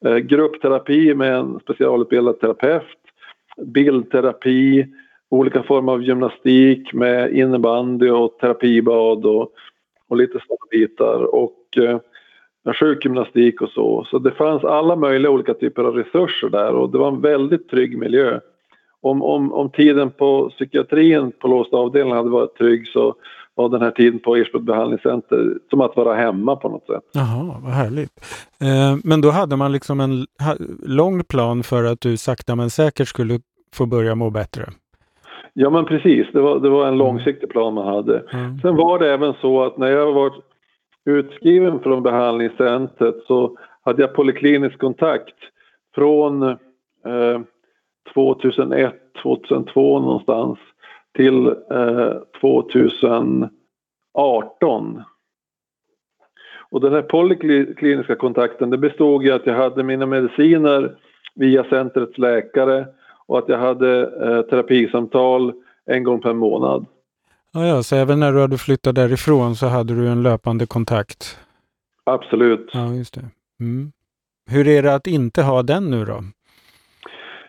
Eh, 0.05 0.17
gruppterapi 0.17 1.15
med 1.15 1.35
en 1.35 1.61
specialutbildad 1.61 2.41
terapeut, 2.41 2.83
bildterapi, 3.57 4.87
olika 5.31 5.63
former 5.63 5.93
av 5.93 6.03
gymnastik 6.03 6.93
med 6.93 7.33
innebandy 7.33 8.11
och 8.11 8.39
terapibad 8.39 9.27
och, 9.27 9.53
och 10.09 10.17
lite 10.17 10.33
sådana 10.33 10.67
bitar. 10.71 11.35
Och 11.35 11.79
eh, 11.79 12.01
sjukgymnastik 12.73 13.63
och 13.63 13.71
så. 13.71 14.05
Så 14.11 14.19
det 14.19 14.31
fanns 14.31 14.65
alla 14.65 14.97
möjliga 14.97 15.31
olika 15.31 15.55
typer 15.55 15.85
av 15.85 15.95
resurser 15.95 16.49
där 16.49 16.73
och 16.73 16.91
det 16.91 16.99
var 16.99 17.09
en 17.09 17.21
väldigt 17.21 17.69
trygg 17.69 17.99
miljö. 17.99 18.41
Om, 19.01 19.23
om, 19.23 19.53
om 19.53 19.71
tiden 19.71 20.11
på 20.11 20.51
psykiatrin 20.51 21.33
på 21.33 21.49
låsta 21.49 21.77
avdelningen 21.77 22.17
hade 22.17 22.31
varit 22.31 22.59
trygg 22.59 22.89
så 22.89 23.15
var 23.59 23.68
den 23.68 23.83
här 23.83 23.90
tiden 23.90 24.18
på 24.18 24.37
Ersbrot 24.37 24.62
behandlingscenter 24.62 25.55
som 25.71 25.81
att 25.81 25.97
vara 25.97 26.14
hemma 26.14 26.57
på 26.57 26.68
något 26.68 26.87
sätt. 26.87 27.03
Jaha, 27.12 27.61
vad 27.62 27.73
härligt. 27.73 28.11
Eh, 28.61 28.99
men 29.05 29.21
då 29.21 29.31
hade 29.31 29.57
man 29.57 29.73
liksom 29.73 30.01
en 30.01 30.27
lång 30.87 31.25
plan 31.25 31.62
för 31.62 31.85
att 31.85 32.01
du 32.01 32.16
sakta 32.16 32.57
men 32.57 32.71
säkert 32.71 33.09
skulle 33.09 33.40
få 33.75 33.87
börja 33.87 34.14
må 34.14 34.31
bättre? 34.31 34.62
Ja 35.53 35.71
men 35.71 35.85
precis, 35.85 36.27
det 36.33 36.40
var, 36.40 36.61
det 36.61 36.68
var 36.68 36.88
en 36.88 36.99
långsiktig 36.99 37.49
plan 37.51 37.75
man 37.75 37.87
hade. 37.87 38.23
Mm. 38.33 38.59
Sen 38.59 38.77
var 38.77 38.99
det 38.99 39.12
även 39.12 39.35
så 39.40 39.64
att 39.64 39.79
när 39.79 39.90
jag 39.90 40.12
var 40.12 40.33
utskriven 41.05 41.81
från 41.81 42.03
behandlingscentret 42.03 43.16
så 43.27 43.59
hade 43.85 44.03
jag 44.03 44.14
poliklinisk 44.14 44.79
kontakt 44.79 45.37
från 45.94 46.42
eh, 46.42 47.40
2001, 48.14 48.94
2002 49.23 50.01
någonstans 50.01 50.59
till 51.18 51.46
eh, 51.46 52.12
2018. 52.40 53.50
Och 56.70 56.81
den 56.81 56.92
här 56.92 57.02
polikliniska 57.02 58.16
kontakten 58.16 58.70
det 58.70 58.78
bestod 58.78 59.24
i 59.26 59.31
att 59.31 59.46
jag 59.46 59.54
hade 59.54 59.83
mina 59.83 60.07
mediciner 60.07 60.96
via 61.35 61.64
centrets 61.64 62.18
läkare 62.18 62.87
och 63.26 63.38
att 63.38 63.48
jag 63.48 63.59
hade 63.59 64.00
eh, 64.02 64.42
terapisamtal 64.42 65.52
en 65.87 66.04
gång 66.04 66.20
per 66.20 66.33
månad. 66.33 66.87
Ja, 67.52 67.66
ja, 67.66 67.83
så 67.83 67.96
även 67.96 68.20
när 68.20 68.33
du 68.33 68.40
hade 68.40 68.59
flyttat 68.59 68.94
därifrån 68.94 69.54
så 69.57 69.66
hade 69.66 69.94
du 69.94 70.09
en 70.09 70.22
löpande 70.22 70.66
kontakt? 70.66 71.38
Absolut. 72.04 72.70
Ja, 72.72 72.94
just 72.94 73.14
det. 73.14 73.24
Mm. 73.61 73.92
Hur 74.50 74.68
är 74.68 74.83
det 74.83 74.94
att 74.94 75.07
inte 75.07 75.42
ha 75.42 75.62
den 75.62 75.90
nu 75.90 76.04
då? 76.04 76.22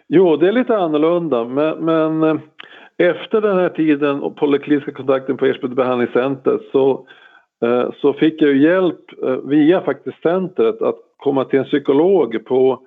Jo, 0.08 0.38
det 0.38 0.48
är 0.48 0.52
lite 0.52 0.78
annorlunda, 0.78 1.46
men, 1.46 1.86
men 1.86 2.24
eh, 2.24 2.42
efter 3.00 3.42
den 3.42 3.58
här 3.58 3.70
tiden 3.70 4.22
och 4.22 4.36
polikliniska 4.36 4.92
kontakten 4.92 5.38
på 5.38 5.46
Ersby 5.46 5.68
behandlingscenter 5.68 6.60
så, 6.72 7.08
eh, 7.64 7.90
så 8.02 8.14
fick 8.14 8.42
jag 8.42 8.58
hjälp 8.58 9.24
eh, 9.24 9.36
via 9.36 9.82
faktiskt 9.82 10.22
centret 10.22 10.82
att 10.82 10.98
komma 11.18 11.46
till 11.46 11.60
en 11.60 11.66
psykolog 11.66 12.46
på 12.46 12.80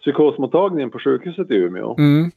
psykosmottagningen 0.00 0.90
på 0.90 0.98
sjukhuset 0.98 1.50
i 1.50 1.54
Umeå. 1.54 1.94
Mm. 1.98 2.30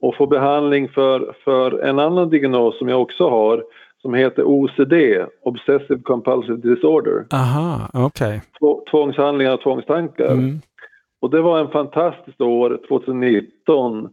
Och 0.00 0.16
få 0.16 0.26
behandling 0.26 0.88
för, 0.88 1.34
för 1.44 1.78
en 1.78 1.98
annan 1.98 2.30
diagnos 2.30 2.78
som 2.78 2.88
jag 2.88 3.02
också 3.02 3.28
har 3.28 3.64
som 4.02 4.14
heter 4.14 4.42
OCD, 4.42 4.92
Obsessive 5.42 6.00
Compulsive 6.02 6.56
Disorder. 6.56 7.26
Aha, 7.32 7.88
okej. 7.92 8.40
Okay. 8.60 8.84
Tvångshandlingar 8.90 9.54
och 9.54 9.62
tvångstankar. 9.62 10.32
Mm. 10.32 10.60
Och 11.20 11.30
det 11.30 11.40
var 11.40 11.60
en 11.60 11.68
fantastiskt 11.68 12.40
år, 12.40 12.80
2019, 12.88 14.08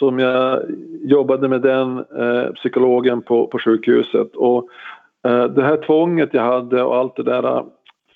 som 0.00 0.18
jag 0.18 0.62
jobbade 1.02 1.48
med 1.48 1.62
den 1.62 1.98
eh, 1.98 2.52
psykologen 2.52 3.22
på, 3.22 3.46
på 3.46 3.58
sjukhuset. 3.58 4.36
Och 4.36 4.68
eh, 5.24 5.44
det 5.44 5.62
här 5.62 5.76
tvånget 5.76 6.28
jag 6.32 6.42
hade 6.42 6.82
och 6.82 6.96
allt 6.96 7.16
det 7.16 7.22
där 7.22 7.44
eh, 7.44 7.64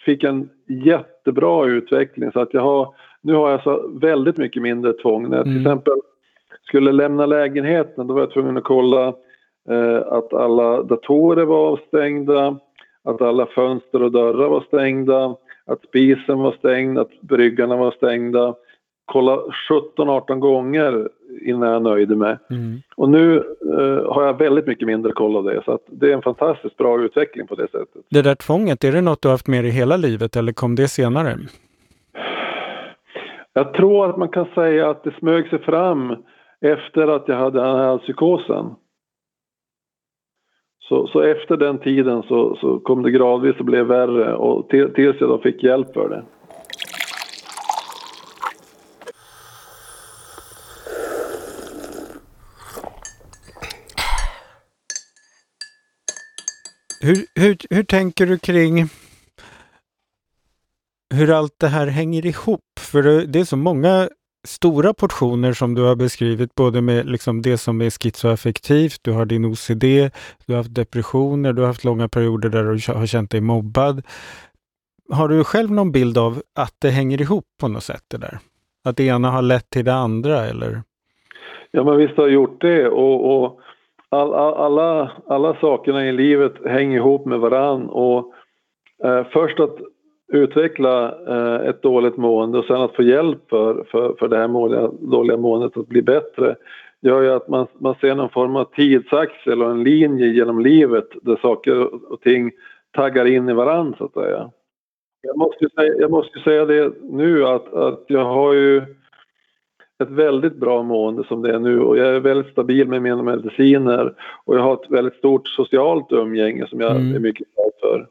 fick 0.04 0.24
en 0.24 0.48
jättebra 0.66 1.66
utveckling 1.66 2.32
så 2.32 2.40
att 2.40 2.54
jag 2.54 2.62
har, 2.62 2.94
nu 3.20 3.34
har 3.34 3.50
jag 3.50 3.62
så 3.62 3.88
väldigt 4.00 4.36
mycket 4.36 4.62
mindre 4.62 4.92
tvång. 4.92 5.28
När 5.28 5.36
jag 5.36 5.44
till 5.44 5.56
mm. 5.56 5.66
exempel 5.66 5.94
skulle 6.66 6.92
lämna 6.92 7.26
lägenheten 7.26 8.06
då 8.06 8.14
var 8.14 8.20
jag 8.20 8.32
tvungen 8.32 8.56
att 8.56 8.64
kolla 8.64 9.08
eh, 9.70 10.02
att 10.08 10.32
alla 10.32 10.82
datorer 10.82 11.44
var 11.44 11.68
avstängda, 11.72 12.58
att 13.04 13.22
alla 13.22 13.46
fönster 13.46 14.02
och 14.02 14.12
dörrar 14.12 14.48
var 14.48 14.60
stängda, 14.60 15.36
att 15.66 15.82
spisen 15.82 16.38
var 16.38 16.52
stängd, 16.52 16.98
att 16.98 17.20
bryggarna 17.20 17.76
var 17.76 17.90
stängda. 17.90 18.54
Kolla 19.04 19.38
17-18 19.96 20.38
gånger 20.38 21.08
innan 21.42 21.72
jag 21.72 21.82
nöjde 21.82 22.16
mig. 22.16 22.36
Mm. 22.50 22.82
Och 22.96 23.08
nu 23.08 23.36
eh, 23.78 24.12
har 24.12 24.26
jag 24.26 24.38
väldigt 24.38 24.66
mycket 24.66 24.86
mindre 24.86 25.12
koll 25.12 25.36
av 25.36 25.44
det 25.44 25.62
så 25.64 25.72
att 25.72 25.84
det 25.86 26.10
är 26.10 26.14
en 26.14 26.22
fantastiskt 26.22 26.76
bra 26.76 27.02
utveckling 27.02 27.46
på 27.46 27.54
det 27.54 27.70
sättet. 27.70 28.02
Det 28.10 28.22
där 28.22 28.34
tvånget, 28.34 28.84
är 28.84 28.92
det 28.92 29.00
något 29.00 29.22
du 29.22 29.28
haft 29.28 29.48
med 29.48 29.64
dig 29.64 29.70
hela 29.70 29.96
livet 29.96 30.36
eller 30.36 30.52
kom 30.52 30.74
det 30.74 30.88
senare? 30.88 31.36
Jag 33.52 33.74
tror 33.74 34.10
att 34.10 34.16
man 34.16 34.28
kan 34.28 34.46
säga 34.54 34.90
att 34.90 35.04
det 35.04 35.14
smög 35.18 35.48
sig 35.48 35.58
fram 35.58 36.16
efter 36.60 37.08
att 37.08 37.28
jag 37.28 37.36
hade 37.36 37.60
den 37.60 37.76
här 37.76 37.98
psykosen. 37.98 38.74
Så, 40.88 41.06
så 41.06 41.20
efter 41.20 41.56
den 41.56 41.78
tiden 41.78 42.22
så, 42.22 42.56
så 42.60 42.78
kom 42.78 43.02
det 43.02 43.10
gradvis 43.10 43.56
att 43.58 43.66
bli 43.66 43.82
värre 43.82 44.34
och 44.34 44.68
till, 44.68 44.94
tills 44.94 45.20
jag 45.20 45.28
då 45.28 45.38
fick 45.38 45.62
hjälp 45.62 45.94
för 45.94 46.08
det. 46.08 46.24
Hur, 57.04 57.16
hur, 57.34 57.56
hur 57.70 57.82
tänker 57.82 58.26
du 58.26 58.38
kring 58.38 58.88
hur 61.14 61.30
allt 61.30 61.52
det 61.60 61.68
här 61.68 61.86
hänger 61.86 62.26
ihop? 62.26 62.60
För 62.80 63.26
det 63.26 63.40
är 63.40 63.44
så 63.44 63.56
många 63.56 64.08
stora 64.46 64.94
portioner 64.94 65.52
som 65.52 65.74
du 65.74 65.82
har 65.82 65.96
beskrivit, 65.96 66.54
både 66.54 66.80
med 66.80 67.06
liksom 67.06 67.42
det 67.42 67.58
som 67.58 67.80
är 67.80 67.90
schizoaffektivt, 67.90 68.98
du 69.02 69.12
har 69.12 69.24
din 69.24 69.44
OCD, 69.44 70.10
du 70.46 70.52
har 70.52 70.56
haft 70.56 70.74
depressioner, 70.74 71.52
du 71.52 71.62
har 71.62 71.66
haft 71.66 71.84
långa 71.84 72.08
perioder 72.08 72.48
där 72.48 72.64
du 72.64 72.98
har 72.98 73.06
känt 73.06 73.30
dig 73.30 73.40
mobbad. 73.40 74.02
Har 75.12 75.28
du 75.28 75.44
själv 75.44 75.70
någon 75.70 75.92
bild 75.92 76.18
av 76.18 76.42
att 76.54 76.74
det 76.78 76.90
hänger 76.90 77.20
ihop 77.20 77.44
på 77.60 77.68
något 77.68 77.84
sätt 77.84 78.04
det 78.08 78.18
där? 78.18 78.38
Att 78.84 78.96
det 78.96 79.04
ena 79.04 79.30
har 79.30 79.42
lett 79.42 79.70
till 79.70 79.84
det 79.84 79.94
andra 79.94 80.46
eller? 80.46 80.82
Ja 81.70 81.84
men 81.84 81.96
visst 81.96 82.16
har 82.16 82.24
jag 82.24 82.32
gjort 82.32 82.60
det 82.60 82.88
och, 82.88 83.44
och 83.44 83.60
all, 84.14 84.35
all, 84.35 84.55
alla, 84.55 85.12
alla 85.27 85.57
sakerna 85.61 86.07
i 86.09 86.12
livet 86.12 86.53
hänger 86.66 86.96
ihop 86.96 87.27
med 87.27 87.40
varann 87.40 87.88
och 87.88 88.35
eh, 89.05 89.27
först 89.33 89.61
att 89.61 89.77
utveckla 90.33 91.14
eh, 91.29 91.68
ett 91.68 91.83
dåligt 91.83 92.16
mående 92.16 92.59
och 92.59 92.64
sen 92.64 92.81
att 92.81 92.96
få 92.96 93.03
hjälp 93.03 93.50
för, 93.50 93.85
för, 93.90 94.14
för 94.18 94.29
det 94.29 94.37
här 94.37 94.48
måliga, 94.48 94.90
dåliga 95.00 95.37
måendet 95.37 95.77
att 95.77 95.88
bli 95.88 96.03
bättre 96.03 96.57
gör 97.00 97.22
ju 97.22 97.31
att 97.31 97.48
man, 97.48 97.66
man 97.79 97.94
ser 98.00 98.14
någon 98.14 98.29
form 98.31 98.57
av 98.57 98.64
tidsaxel 98.64 99.62
och 99.62 99.70
en 99.70 99.85
linje 99.85 100.27
genom 100.27 100.61
livet 100.61 101.09
där 101.22 101.37
saker 101.37 102.12
och 102.12 102.20
ting 102.20 102.50
taggar 102.96 103.24
in 103.24 103.48
i 103.48 103.53
varandra 103.53 103.98
så 103.98 104.05
att 104.05 104.12
säga. 104.12 104.50
Jag 105.22 105.38
måste 105.38 105.68
säga, 105.68 105.94
jag 105.98 106.11
måste 106.11 106.38
säga 106.38 106.64
det 106.64 106.92
nu 107.03 107.46
att, 107.46 107.74
att 107.74 108.05
jag 108.07 108.24
har 108.24 108.53
ju 108.53 108.83
ett 110.02 110.11
väldigt 110.11 110.57
bra 110.57 110.83
mående 110.83 111.24
som 111.24 111.42
det 111.42 111.54
är 111.54 111.59
nu 111.59 111.80
och 111.80 111.98
jag 111.98 112.07
är 112.07 112.20
väldigt 112.20 112.52
stabil 112.52 112.88
med 112.88 113.02
mina 113.02 113.22
mediciner 113.22 114.14
och 114.44 114.57
jag 114.57 114.62
har 114.62 114.74
ett 114.74 114.90
väldigt 114.90 115.14
stort 115.14 115.48
socialt 115.48 116.12
umgänge 116.12 116.66
som 116.66 116.80
jag 116.80 116.90
mm. 116.90 117.14
är 117.14 117.20
mycket 117.20 117.46
glad 117.54 117.70
för 117.80 118.07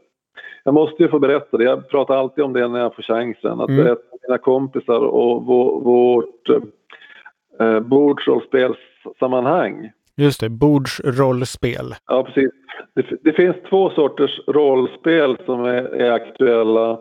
jag 0.64 0.74
måste 0.74 1.04
ju 1.04 1.10
få 1.10 1.20
berätta 1.20 1.58
det. 1.58 1.64
Jag 1.64 1.90
pratar 1.90 2.18
alltid 2.18 2.44
om 2.44 2.54
det 2.54 2.68
när 2.68 2.80
jag 2.80 2.96
får 2.96 3.04
chansen. 3.04 3.60
Att 3.60 3.70
mm. 3.70 3.84
berätta 3.84 4.02
om 4.12 4.18
mina 4.28 4.38
kompisar 4.38 5.00
och 5.00 5.46
vårt 5.84 6.50
eh, 7.60 7.80
bordsrollspelssammanhang. 7.80 9.92
Just 10.16 10.40
det, 10.40 10.50
bordsrollspel. 10.50 11.96
Ja, 12.08 12.24
precis. 12.24 12.52
Det, 12.96 13.06
det, 13.22 13.34
finns 13.34 13.56
två 13.70 13.90
sorters 13.90 14.40
rollspel 14.48 15.38
som 15.46 15.66
är, 15.66 15.84
är, 15.84 16.12
aktuella. 16.12 17.00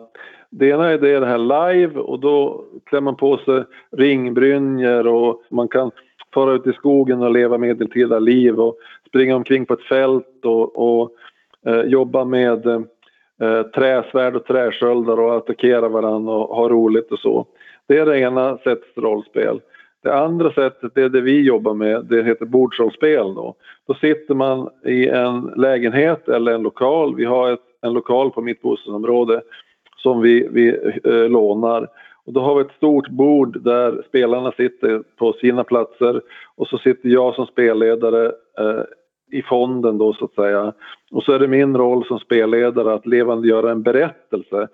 Det 0.55 0.69
ena 0.69 0.89
är 0.89 0.97
det 0.97 1.25
här 1.25 1.73
live 1.73 1.99
och 1.99 2.19
då 2.19 2.65
klär 2.85 3.01
man 3.01 3.15
på 3.15 3.37
sig 3.37 3.63
ringbrynjor 3.91 5.07
och 5.07 5.41
man 5.49 5.67
kan 5.67 5.91
fara 6.33 6.53
ut 6.53 6.67
i 6.67 6.73
skogen 6.73 7.21
och 7.21 7.31
leva 7.31 7.57
medeltida 7.57 8.19
liv 8.19 8.59
och 8.59 8.77
springa 9.07 9.35
omkring 9.35 9.65
på 9.65 9.73
ett 9.73 9.83
fält 9.83 10.45
och, 10.45 11.01
och 11.01 11.11
eh, 11.65 11.81
jobba 11.81 12.25
med 12.25 12.65
eh, 12.65 13.63
träsvärd 13.75 14.35
och 14.35 14.45
träsköldar 14.45 15.19
och 15.19 15.35
attackera 15.35 15.89
varandra 15.89 16.33
och 16.33 16.55
ha 16.55 16.69
roligt 16.69 17.11
och 17.11 17.19
så. 17.19 17.45
Det 17.87 17.97
är 17.97 18.05
det 18.05 18.19
ena 18.19 18.57
sättet 18.57 18.97
rollspel. 18.97 19.61
Det 20.03 20.13
andra 20.13 20.53
sättet, 20.53 20.91
det 20.95 21.01
är 21.01 21.09
det 21.09 21.21
vi 21.21 21.41
jobbar 21.41 21.73
med, 21.73 22.05
det 22.05 22.23
heter 22.23 22.45
bordsrollspel 22.45 23.33
då. 23.33 23.55
Då 23.87 23.93
sitter 23.93 24.35
man 24.35 24.69
i 24.85 25.07
en 25.07 25.53
lägenhet 25.55 26.29
eller 26.29 26.51
en 26.51 26.63
lokal. 26.63 27.15
Vi 27.15 27.25
har 27.25 27.51
ett, 27.51 27.59
en 27.81 27.93
lokal 27.93 28.31
på 28.31 28.41
mitt 28.41 28.61
bostadsområde 28.61 29.41
som 30.03 30.21
vi, 30.21 30.47
vi 30.51 30.67
eh, 31.03 31.29
lånar. 31.29 31.87
Och 32.25 32.33
då 32.33 32.41
har 32.41 32.55
vi 32.55 32.61
ett 32.61 32.77
stort 32.77 33.09
bord 33.09 33.63
där 33.63 34.03
spelarna 34.07 34.51
sitter 34.51 35.03
på 35.17 35.33
sina 35.33 35.63
platser 35.63 36.21
och 36.55 36.67
så 36.67 36.77
sitter 36.77 37.09
jag 37.09 37.35
som 37.35 37.45
spelledare 37.45 38.25
eh, 38.59 38.83
i 39.31 39.41
fonden 39.41 39.97
då 39.97 40.13
så 40.13 40.25
att 40.25 40.33
säga. 40.33 40.73
Och 41.11 41.23
så 41.23 41.31
är 41.31 41.39
det 41.39 41.47
min 41.47 41.77
roll 41.77 42.05
som 42.05 42.19
spelledare 42.19 42.93
att 42.93 43.05
levandegöra 43.05 43.71
en 43.71 43.83
berättelse 43.83 44.67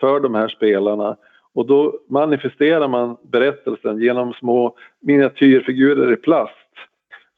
för 0.00 0.20
de 0.20 0.34
här 0.34 0.48
spelarna. 0.48 1.16
Och 1.54 1.66
då 1.66 1.98
manifesterar 2.08 2.88
man 2.88 3.16
berättelsen 3.22 3.98
genom 3.98 4.32
små 4.32 4.76
miniatyrfigurer 5.00 6.12
i 6.12 6.16
plast 6.16 6.52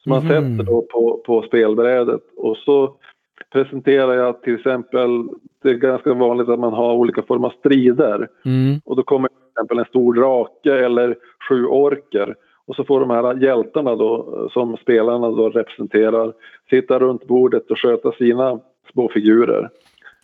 som 0.02 0.10
man 0.10 0.26
mm. 0.26 0.58
sätter 0.58 0.72
då 0.72 0.82
på, 0.82 1.22
på 1.26 1.42
spelbrädet. 1.42 2.22
Och 2.36 2.56
så 2.56 2.94
presenterar 3.52 4.14
jag 4.14 4.42
till 4.42 4.54
exempel, 4.54 5.28
det 5.62 5.70
är 5.70 5.74
ganska 5.74 6.14
vanligt 6.14 6.48
att 6.48 6.58
man 6.58 6.72
har 6.72 6.92
olika 6.92 7.22
former 7.22 7.48
av 7.48 7.52
strider. 7.58 8.28
Mm. 8.44 8.80
Och 8.84 8.96
då 8.96 9.02
kommer 9.02 9.28
till 9.28 9.36
exempel 9.52 9.78
en 9.78 9.84
stor 9.84 10.14
drake 10.14 10.84
eller 10.84 11.16
sju 11.48 11.66
orker 11.66 12.34
och 12.66 12.76
så 12.76 12.84
får 12.84 13.00
de 13.00 13.10
här 13.10 13.42
hjältarna 13.42 13.96
då, 13.96 14.48
som 14.52 14.76
spelarna 14.76 15.30
då 15.30 15.48
representerar 15.48 16.32
sitta 16.70 16.98
runt 16.98 17.26
bordet 17.26 17.70
och 17.70 17.78
sköta 17.78 18.12
sina 18.12 18.60
små 18.92 19.08
figurer. 19.08 19.70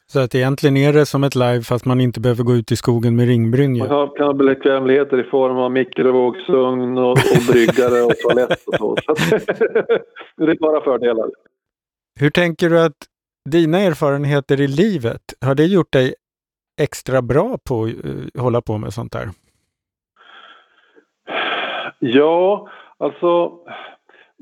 Så 0.07 0.21
att 0.21 0.35
egentligen 0.35 0.77
är 0.77 0.93
det 0.93 1.07
som 1.07 1.25
ett 1.25 1.35
live 1.35 1.61
fast 1.61 1.85
man 1.87 2.01
inte 2.01 2.21
behöver 2.21 2.45
gå 2.45 2.53
ut 2.55 2.73
i 2.73 2.77
skogen 2.77 3.17
med 3.17 3.27
ringbrynja? 3.27 3.89
Man 3.89 4.09
kan 4.09 4.27
ha 4.27 4.33
bekvämligheter 4.35 5.21
i 5.21 5.25
form 5.25 5.57
av 5.57 5.73
mikrovågsugn 5.73 6.99
och, 6.99 7.11
och 7.11 7.43
bryggare 7.53 8.03
och 8.03 8.17
toalett 8.17 8.65
och 8.67 8.75
så. 8.75 8.97
så 9.07 9.15
det 10.37 10.51
är 10.51 10.59
bara 10.61 10.81
fördelar. 10.81 11.31
Hur 12.21 12.31
tänker 12.31 12.71
du 12.71 12.81
att 12.81 13.07
dina 13.51 13.79
erfarenheter 13.79 14.61
i 14.61 14.69
livet, 14.69 15.23
har 15.41 15.55
det 15.55 15.65
gjort 15.65 15.93
dig 15.93 16.15
extra 16.81 17.23
bra 17.23 17.59
på 17.69 17.85
att 17.85 18.05
uh, 18.05 18.43
hålla 18.43 18.61
på 18.61 18.79
med 18.79 18.93
sånt 18.93 19.13
där? 19.13 19.29
Ja, 21.99 22.69
alltså 22.99 23.53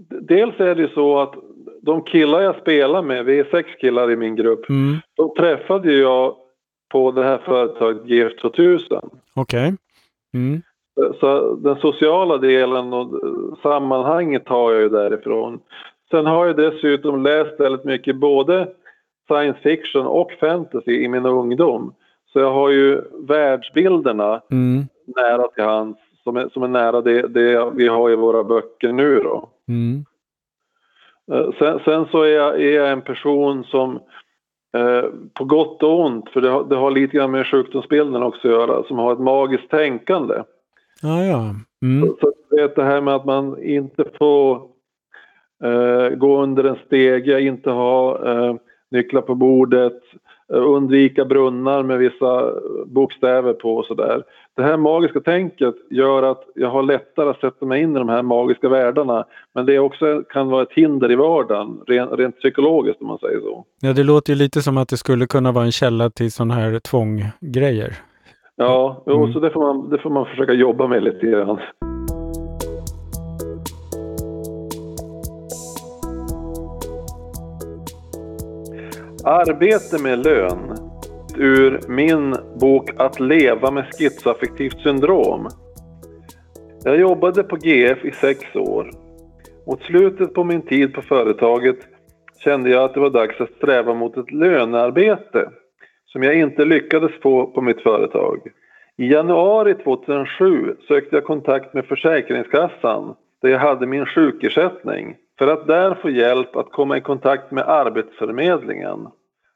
dels 0.09 0.61
är 0.61 0.75
det 0.75 0.89
så 0.95 1.21
att 1.21 1.35
de 1.83 2.05
killar 2.05 2.41
jag 2.41 2.61
spelar 2.61 3.03
med, 3.03 3.25
vi 3.25 3.39
är 3.39 3.45
sex 3.45 3.71
killar 3.81 4.11
i 4.11 4.17
min 4.17 4.37
grupp, 4.37 4.69
mm. 4.69 4.99
de 5.17 5.35
träffade 5.35 5.93
jag 5.93 6.37
på 6.93 7.11
det 7.11 7.25
här 7.25 7.39
företaget 7.39 8.07
GF 8.07 8.37
2000. 8.37 9.01
Okej. 9.35 9.69
Okay. 9.69 9.77
Mm. 10.35 10.63
Så 11.21 11.55
den 11.55 11.77
sociala 11.77 12.39
delen 12.39 12.93
och 12.93 13.21
sammanhanget 13.63 14.49
har 14.49 14.73
jag 14.73 14.83
ju 14.83 14.89
därifrån. 14.89 15.61
Sen 16.13 16.27
har 16.27 16.47
jag 16.47 16.57
dessutom 16.57 17.23
läst 17.23 17.61
väldigt 17.61 17.85
mycket 17.85 18.17
både 18.17 18.69
science 19.27 19.61
fiction 19.61 20.07
och 20.07 20.33
fantasy 20.41 20.93
i 20.93 21.09
min 21.09 21.27
ungdom. 21.27 21.95
Så 22.33 22.39
jag 22.39 22.53
har 22.53 22.71
ju 22.71 23.01
världsbilderna 23.29 24.43
mm. 24.51 24.85
nära 25.17 25.49
till 25.49 25.65
hands 25.65 25.99
som 26.25 26.37
är, 26.37 26.49
som 26.49 26.63
är 26.63 26.69
nära 26.69 27.01
det, 27.01 27.29
det 27.29 27.71
vi 27.75 27.89
har 27.89 28.11
i 28.11 28.17
våra 28.17 28.45
böcker 28.45 28.93
nu 28.93 29.19
då. 29.19 29.49
Mm. 29.69 30.05
Eh, 31.33 31.51
sen, 31.59 31.81
sen, 31.85 32.07
så 32.11 32.23
är 32.23 32.31
jag, 32.31 32.63
är 32.63 32.73
jag, 32.73 32.93
en 32.93 33.03
person 33.03 33.65
som 33.65 34.01
eh, 34.77 35.05
på 35.35 35.45
gott 35.45 35.83
och 35.83 36.01
ont, 36.01 36.29
för 36.31 36.41
det 36.41 36.51
har, 36.51 36.65
det 36.65 36.77
har, 36.77 36.91
lite 36.91 37.17
grann 37.17 37.31
med 37.31 37.47
sjukdomsbilden 37.47 38.23
också 38.23 38.49
att 38.49 38.55
göra, 38.55 38.85
som 38.85 38.99
har 38.99 39.13
ett 39.13 39.19
magiskt 39.19 39.71
tänkande. 39.71 40.35
Ah, 41.03 41.23
ja. 41.23 41.55
Mm. 41.83 42.09
Så, 42.09 42.17
så 42.21 42.57
vet 42.57 42.77
det 42.77 42.85
här 42.85 43.01
med 43.01 43.15
att 43.15 43.25
man 43.25 43.63
inte 43.63 44.05
får 44.19 44.72
gå 46.17 46.43
under 46.43 46.65
en 46.65 46.77
stege, 46.87 47.41
inte 47.41 47.71
ha 47.71 48.29
eh, 48.31 48.55
nycklar 48.91 49.23
på 49.23 49.35
bordet, 49.35 50.01
eh, 50.53 50.61
undvika 50.61 51.25
brunnar 51.25 51.83
med 51.83 51.99
vissa 51.99 52.53
bokstäver 52.87 53.53
på 53.53 53.77
och 53.77 53.85
sådär. 53.85 54.23
Det 54.57 54.63
här 54.63 54.77
magiska 54.77 55.21
tänket 55.21 55.75
gör 55.91 56.23
att 56.23 56.45
jag 56.55 56.69
har 56.69 56.83
lättare 56.83 57.31
att 57.31 57.41
sätta 57.41 57.67
mig 57.67 57.83
in 57.83 57.97
i 57.97 57.99
de 57.99 58.09
här 58.09 58.23
magiska 58.23 58.69
världarna. 58.69 59.25
Men 59.55 59.67
det 59.67 59.79
också 59.79 60.23
kan 60.23 60.49
vara 60.49 60.63
ett 60.63 60.73
hinder 60.73 61.11
i 61.11 61.15
vardagen, 61.15 61.81
rent, 61.87 62.13
rent 62.13 62.39
psykologiskt 62.39 63.01
om 63.01 63.07
man 63.07 63.19
säger 63.19 63.41
så. 63.41 63.65
Ja, 63.81 63.93
det 63.93 64.03
låter 64.03 64.33
ju 64.33 64.39
lite 64.39 64.63
som 64.63 64.77
att 64.77 64.89
det 64.89 64.97
skulle 64.97 65.27
kunna 65.27 65.53
vara 65.53 65.65
en 65.65 65.73
källa 65.73 66.11
till 66.11 66.33
sådana 66.33 66.55
här 66.55 66.79
tvånggrejer. 66.79 67.93
Ja, 68.57 69.05
mm. 69.07 69.33
så 69.33 69.41
det 69.41 69.51
får, 69.51 69.61
man, 69.61 69.91
det 69.91 69.99
får 69.99 70.11
man 70.11 70.27
försöka 70.27 70.53
jobba 70.53 70.87
med 70.87 71.03
lite 71.03 71.27
grann. 71.27 71.59
Arbete 79.25 80.03
med 80.03 80.19
lön 80.19 80.77
ur 81.37 81.81
min 81.89 82.37
bok 82.61 82.91
Att 82.97 83.21
leva 83.21 83.71
med 83.71 83.85
schizoaffektivt 83.93 84.81
syndrom. 84.81 85.49
Jag 86.85 87.01
jobbade 87.01 87.43
på 87.43 87.57
GF 87.57 88.05
i 88.05 88.11
sex 88.11 88.57
år. 88.57 88.91
Mot 89.67 89.83
slutet 89.83 90.35
på 90.35 90.45
min 90.45 90.63
tid 90.63 90.95
på 90.95 91.03
företaget 91.03 91.77
kände 92.45 92.71
jag 92.71 92.85
att 92.85 92.95
det 92.95 93.01
var 93.01 93.11
dags 93.11 93.41
att 93.41 93.51
sträva 93.51 93.95
mot 93.95 94.17
ett 94.17 94.31
lönearbete 94.31 95.51
som 96.07 96.23
jag 96.23 96.35
inte 96.35 96.65
lyckades 96.65 97.13
få 97.23 97.47
på 97.47 97.61
mitt 97.61 97.83
företag. 97.83 98.41
I 98.97 99.13
januari 99.13 99.75
2007 99.75 100.77
sökte 100.89 101.17
jag 101.17 101.25
kontakt 101.25 101.75
med 101.75 101.85
Försäkringskassan 101.85 103.15
där 103.43 103.49
jag 103.49 103.59
hade 103.59 103.87
min 103.87 104.07
sjukersättning 104.07 105.17
för 105.43 105.49
att 105.49 105.67
där 105.67 105.95
få 105.95 106.11
hjälp 106.11 106.57
att 106.57 106.73
komma 106.73 106.97
i 106.97 107.01
kontakt 107.01 107.51
med 107.51 107.65
Arbetsförmedlingen. 107.69 109.09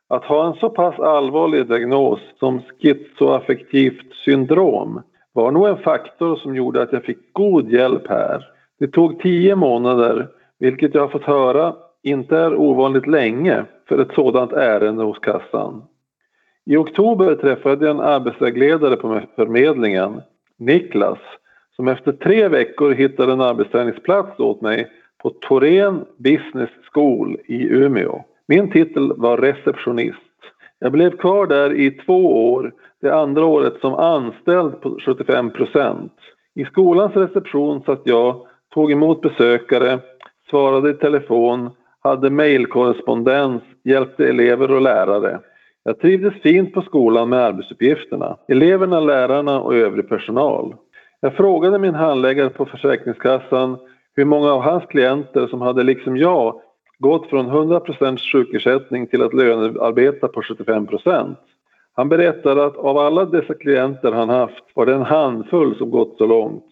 Att 0.09 0.25
ha 0.25 0.47
en 0.47 0.55
så 0.55 0.71
pass 0.71 0.99
allvarlig 0.99 1.69
diagnos 1.69 2.21
som 2.39 2.63
schizoaffektivt 2.83 4.15
syndrom 4.25 5.03
var 5.33 5.51
nog 5.51 5.69
en 5.69 5.77
faktor 5.77 6.37
som 6.37 6.57
gjorde 6.57 6.83
att 6.83 6.93
jag 6.93 7.05
fick 7.05 7.33
god 7.33 7.73
hjälp 7.73 8.09
här. 8.09 8.45
Det 8.79 8.89
tog 8.89 9.21
tio 9.21 9.57
månader, 9.57 10.29
vilket 10.59 10.95
jag 10.95 11.01
har 11.01 11.09
fått 11.09 11.25
höra 11.25 11.75
inte 12.03 12.37
är 12.37 12.55
ovanligt 12.55 13.07
länge 13.07 13.65
för 13.89 13.99
ett 13.99 14.15
sådant 14.15 14.53
ärende 14.53 15.05
hos 15.05 15.19
kassan. 15.19 15.83
I 16.65 16.77
oktober 16.77 17.35
träffade 17.35 17.87
jag 17.87 17.95
en 17.95 18.01
arbetsvägledare 18.01 18.97
på 18.97 19.21
förmedlingen, 19.37 20.21
Niklas, 20.59 21.19
som 21.77 21.89
efter 21.89 22.13
tre 22.13 22.49
veckor 22.49 22.91
hittade 22.91 23.33
en 23.33 23.41
arbetsträningsplats 23.41 24.41
åt 24.41 24.61
mig 24.61 24.91
på 25.27 25.31
Torén 25.31 26.05
Business 26.17 26.71
School 26.93 27.37
i 27.45 27.69
Umeå. 27.69 28.25
Min 28.49 28.71
titel 28.71 29.13
var 29.17 29.39
receptionist. 29.39 30.19
Jag 30.79 30.93
blev 30.93 31.17
kvar 31.17 31.47
där 31.47 31.73
i 31.73 31.91
två 31.91 32.53
år, 32.53 32.73
det 33.03 33.15
andra 33.15 33.45
året 33.45 33.75
som 33.81 33.95
anställd 33.95 34.81
på 34.81 34.99
75 35.07 35.51
procent. 35.51 36.13
I 36.55 36.65
skolans 36.65 37.17
reception 37.17 37.83
satt 37.83 38.01
jag, 38.05 38.47
tog 38.75 38.93
emot 38.93 39.21
besökare, 39.21 39.99
svarade 40.51 40.91
i 40.91 40.95
telefon, 40.95 41.71
hade 42.01 42.31
mejlkorrespondens, 42.31 43.63
hjälpte 43.85 44.29
elever 44.29 44.71
och 44.71 44.83
lärare. 44.83 45.41
Jag 45.85 46.01
trivdes 46.01 46.35
fint 46.43 46.75
på 46.75 46.83
skolan 46.83 47.29
med 47.29 47.39
arbetsuppgifterna, 47.39 48.37
eleverna, 48.49 49.01
lärarna 49.01 49.61
och 49.61 49.75
övrig 49.75 50.09
personal. 50.09 50.75
Jag 51.21 51.35
frågade 51.35 51.79
min 51.79 51.95
handläggare 51.95 52.49
på 52.49 52.67
Försäkringskassan 52.67 53.79
hur 54.17 54.25
många 54.25 54.53
av 54.53 54.63
hans 54.63 54.87
klienter 54.87 55.47
som 55.47 55.61
hade 55.61 55.83
liksom 55.83 56.17
jag 56.17 56.61
gått 56.99 57.31
från 57.31 57.47
100% 57.47 58.33
sjukersättning 58.33 59.07
till 59.07 59.23
att 59.23 59.35
lönearbeta 59.35 60.29
på 60.29 60.43
75% 60.43 61.37
Han 61.93 62.09
berättade 62.09 62.65
att 62.65 62.77
av 62.77 62.99
alla 62.99 63.25
dessa 63.25 63.55
klienter 63.55 64.13
han 64.13 64.29
haft 64.29 64.65
var 64.75 64.87
det 64.87 64.95
en 64.95 65.03
handfull 65.03 65.79
som 65.79 65.91
gått 65.91 66.15
så 66.19 66.27
långt. 66.27 66.65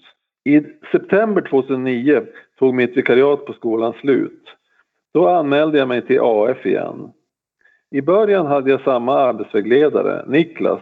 I 0.45 0.63
september 0.93 1.43
2009 1.43 2.23
tog 2.59 2.75
mitt 2.75 2.97
vikariat 2.97 3.47
på 3.47 3.53
skolan 3.53 3.93
slut. 4.01 4.43
Då 5.15 5.29
anmälde 5.29 5.79
jag 5.79 5.89
mig 5.89 6.07
till 6.07 6.21
AF 6.23 6.67
igen. 6.67 7.13
I 7.91 8.03
början 8.03 8.47
hade 8.47 8.71
jag 8.71 8.81
samma 8.81 9.19
arbetsvägledare, 9.19 10.25
Niklas. 10.27 10.81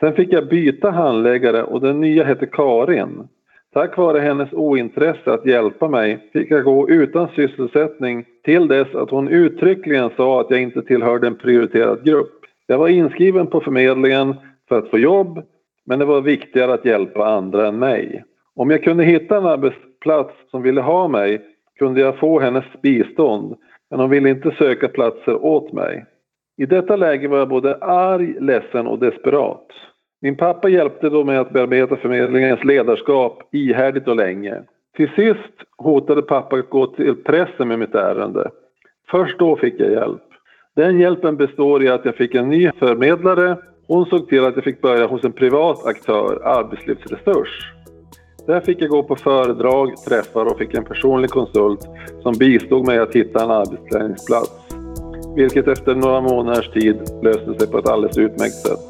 Sen 0.00 0.14
fick 0.14 0.32
jag 0.32 0.48
byta 0.48 0.90
handläggare 0.90 1.62
och 1.62 1.80
den 1.80 2.00
nya 2.00 2.24
hette 2.24 2.46
Karin. 2.46 3.28
Tack 3.72 3.96
vare 3.96 4.18
hennes 4.18 4.52
ointresse 4.52 5.32
att 5.32 5.46
hjälpa 5.46 5.88
mig 5.88 6.30
fick 6.32 6.50
jag 6.50 6.64
gå 6.64 6.90
utan 6.90 7.28
sysselsättning 7.28 8.24
till 8.44 8.68
dess 8.68 8.94
att 8.94 9.10
hon 9.10 9.28
uttryckligen 9.28 10.10
sa 10.16 10.40
att 10.40 10.50
jag 10.50 10.62
inte 10.62 10.82
tillhörde 10.82 11.26
en 11.26 11.36
prioriterad 11.36 12.04
grupp. 12.04 12.44
Jag 12.66 12.78
var 12.78 12.88
inskriven 12.88 13.46
på 13.46 13.60
förmedlingen 13.60 14.34
för 14.68 14.78
att 14.78 14.90
få 14.90 14.98
jobb, 14.98 15.42
men 15.86 15.98
det 15.98 16.04
var 16.04 16.20
viktigare 16.20 16.74
att 16.74 16.84
hjälpa 16.84 17.26
andra 17.26 17.66
än 17.66 17.78
mig. 17.78 18.24
Om 18.54 18.70
jag 18.70 18.82
kunde 18.82 19.04
hitta 19.04 19.36
en 19.36 19.46
arbetsplats 19.46 20.34
som 20.50 20.62
ville 20.62 20.80
ha 20.80 21.08
mig 21.08 21.40
kunde 21.78 22.00
jag 22.00 22.18
få 22.18 22.40
hennes 22.40 22.64
bistånd, 22.82 23.56
men 23.90 24.00
hon 24.00 24.10
ville 24.10 24.28
inte 24.28 24.50
söka 24.58 24.88
platser 24.88 25.44
åt 25.44 25.72
mig. 25.72 26.04
I 26.56 26.66
detta 26.66 26.96
läge 26.96 27.28
var 27.28 27.38
jag 27.38 27.48
både 27.48 27.76
arg, 27.76 28.34
ledsen 28.40 28.86
och 28.86 28.98
desperat. 28.98 29.66
Min 30.20 30.36
pappa 30.36 30.68
hjälpte 30.68 31.08
då 31.08 31.24
mig 31.24 31.36
att 31.36 31.52
bearbeta 31.52 31.96
förmedlingens 31.96 32.64
ledarskap 32.64 33.42
ihärdigt 33.52 34.08
och 34.08 34.16
länge. 34.16 34.62
Till 34.96 35.08
sist 35.08 35.54
hotade 35.76 36.22
pappa 36.22 36.56
att 36.56 36.70
gå 36.70 36.86
till 36.86 37.14
pressen 37.14 37.68
med 37.68 37.78
mitt 37.78 37.94
ärende. 37.94 38.50
Först 39.10 39.38
då 39.38 39.56
fick 39.56 39.80
jag 39.80 39.90
hjälp. 39.90 40.22
Den 40.76 41.00
hjälpen 41.00 41.36
består 41.36 41.82
i 41.82 41.88
att 41.88 42.04
jag 42.04 42.16
fick 42.16 42.34
en 42.34 42.48
ny 42.48 42.70
förmedlare. 42.78 43.56
Hon 43.86 44.06
såg 44.06 44.28
till 44.28 44.44
att 44.44 44.54
jag 44.54 44.64
fick 44.64 44.80
börja 44.80 45.06
hos 45.06 45.24
en 45.24 45.32
privat 45.32 45.86
aktör, 45.86 46.40
Arbetslivsresurs. 46.44 47.72
Där 48.46 48.60
fick 48.60 48.82
jag 48.82 48.90
gå 48.90 49.02
på 49.02 49.16
föredrag, 49.16 49.96
träffar 50.08 50.46
och 50.46 50.58
fick 50.58 50.74
en 50.74 50.84
personlig 50.84 51.30
konsult 51.30 51.80
som 52.22 52.34
bistod 52.38 52.86
mig 52.86 52.98
att 52.98 53.16
hitta 53.16 53.44
en 53.44 53.50
arbetsträningsplats. 53.50 54.74
Vilket 55.36 55.68
efter 55.68 55.94
några 55.94 56.20
månaders 56.20 56.70
tid 56.70 56.96
löste 57.22 57.58
sig 57.58 57.70
på 57.70 57.78
ett 57.78 57.88
alldeles 57.88 58.18
utmärkt 58.18 58.54
sätt. 58.54 58.87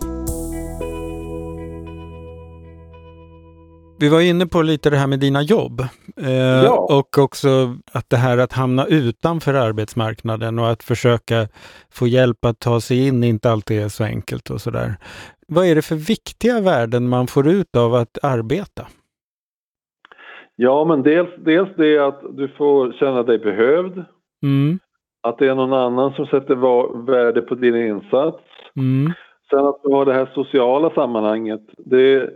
Vi 4.00 4.08
var 4.08 4.20
inne 4.20 4.46
på 4.46 4.62
lite 4.62 4.90
det 4.90 4.96
här 4.96 5.06
med 5.06 5.20
dina 5.20 5.42
jobb 5.42 5.80
eh, 6.16 6.64
ja. 6.64 6.86
och 6.90 7.18
också 7.18 7.48
att 7.92 8.10
det 8.10 8.16
här 8.16 8.38
att 8.38 8.52
hamna 8.52 8.86
utanför 8.86 9.54
arbetsmarknaden 9.54 10.58
och 10.58 10.70
att 10.70 10.82
försöka 10.82 11.48
få 11.92 12.06
hjälp 12.06 12.44
att 12.44 12.58
ta 12.58 12.80
sig 12.80 13.06
in 13.06 13.24
inte 13.24 13.50
alltid 13.50 13.82
är 13.82 13.88
så 13.88 14.04
enkelt 14.04 14.50
och 14.50 14.60
sådär. 14.60 14.94
Vad 15.48 15.66
är 15.66 15.74
det 15.74 15.82
för 15.82 15.94
viktiga 15.94 16.60
värden 16.60 17.08
man 17.08 17.26
får 17.26 17.48
ut 17.48 17.76
av 17.76 17.94
att 17.94 18.18
arbeta? 18.22 18.86
Ja, 20.56 20.84
men 20.84 21.02
dels, 21.02 21.30
dels 21.38 21.68
det 21.76 21.98
att 21.98 22.20
du 22.36 22.48
får 22.48 22.92
känna 22.92 23.22
dig 23.22 23.38
behövd. 23.38 24.04
Mm. 24.42 24.78
att 25.22 25.38
det 25.38 25.46
är 25.46 25.54
någon 25.54 25.72
annan 25.72 26.12
som 26.12 26.26
sätter 26.26 26.54
värde 27.06 27.42
på 27.42 27.54
din 27.54 27.76
insats. 27.76 28.38
Mm. 28.76 29.12
Sen 29.50 29.66
att 29.66 29.80
du 29.82 29.92
har 29.94 30.04
det 30.04 30.12
här 30.12 30.30
sociala 30.34 30.90
sammanhanget. 30.90 31.60
Det, 31.78 32.30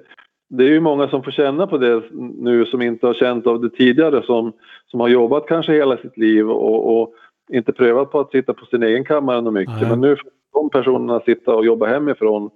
det 0.56 0.64
är 0.64 0.68
ju 0.68 0.80
många 0.80 1.08
som 1.08 1.22
får 1.22 1.30
känna 1.30 1.66
på 1.66 1.78
det 1.78 2.02
nu 2.38 2.66
som 2.66 2.82
inte 2.82 3.06
har 3.06 3.14
känt 3.14 3.46
av 3.46 3.60
det 3.60 3.70
tidigare 3.70 4.22
som, 4.22 4.52
som 4.86 5.00
har 5.00 5.08
jobbat 5.08 5.46
kanske 5.46 5.72
hela 5.72 5.96
sitt 5.96 6.16
liv 6.16 6.50
och, 6.50 7.00
och 7.00 7.12
inte 7.52 7.72
prövat 7.72 8.10
på 8.10 8.20
att 8.20 8.30
sitta 8.30 8.54
på 8.54 8.66
sin 8.66 8.82
egen 8.82 9.04
kammare 9.04 9.40
något 9.40 9.54
mycket. 9.54 9.80
Nej. 9.80 9.90
Men 9.90 10.00
nu 10.00 10.16
får 10.16 10.60
de 10.60 10.70
personerna 10.70 11.20
sitta 11.20 11.54
och 11.54 11.64
jobba 11.64 11.86
hemifrån 11.86 12.50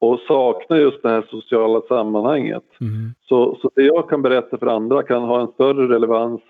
och 0.00 0.18
saknar 0.28 0.76
just 0.76 1.02
det 1.02 1.08
här 1.08 1.24
sociala 1.30 1.80
sammanhanget. 1.88 2.64
Mm. 2.80 3.14
Så, 3.28 3.58
så 3.62 3.70
det 3.74 3.82
jag 3.82 4.08
kan 4.08 4.22
berätta 4.22 4.58
för 4.58 4.66
andra 4.66 5.02
kan 5.02 5.22
ha 5.22 5.40
en 5.40 5.48
större 5.48 5.94
relevans 5.94 6.40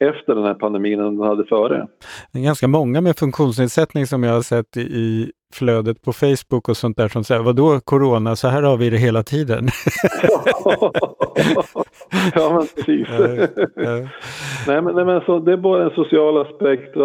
efter 0.00 0.34
den 0.34 0.44
här 0.44 0.54
pandemin 0.54 1.00
än 1.00 1.16
den 1.16 1.26
hade 1.26 1.44
före. 1.44 1.86
Det 2.32 2.38
är 2.38 2.44
ganska 2.44 2.68
många 2.68 3.00
med 3.00 3.18
funktionsnedsättning 3.18 4.06
som 4.06 4.22
jag 4.22 4.32
har 4.32 4.42
sett 4.42 4.76
i, 4.76 5.32
flödet 5.54 6.02
på 6.02 6.12
Facebook 6.12 6.68
och 6.68 6.76
sånt 6.76 6.96
där 6.96 7.08
som 7.08 7.24
säger, 7.24 7.42
vadå 7.42 7.80
corona, 7.84 8.36
så 8.36 8.48
här 8.48 8.62
har 8.62 8.76
vi 8.76 8.90
det 8.90 8.96
hela 8.96 9.22
tiden. 9.22 9.64
ja, 12.34 12.52
men 12.54 12.66
precis. 12.76 13.08
nej, 14.66 14.82
men, 14.82 14.94
nej, 14.94 15.04
men 15.04 15.20
så, 15.20 15.38
det 15.38 15.52
är 15.52 15.56
bara 15.56 15.84
en 15.84 15.90
social 15.90 16.40
aspekt, 16.40 16.96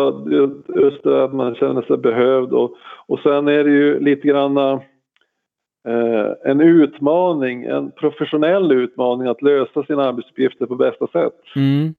just 0.82 1.04
det 1.04 1.24
att 1.24 1.34
man 1.34 1.56
känner 1.56 1.82
sig 1.82 1.98
behövd 1.98 2.54
och, 2.54 2.76
och 3.08 3.20
sen 3.20 3.48
är 3.48 3.64
det 3.64 3.72
ju 3.72 4.00
lite 4.00 4.28
grann 4.28 4.58
eh, 4.58 4.82
en 6.46 6.62
utmaning, 6.62 7.64
en 7.64 7.92
professionell 7.92 8.72
utmaning 8.72 9.28
att 9.28 9.42
lösa 9.42 9.84
sina 9.84 10.04
arbetsuppgifter 10.04 10.66
på 10.66 10.76
bästa 10.76 11.08
sätt. 11.08 11.34
Mm. 11.56 11.94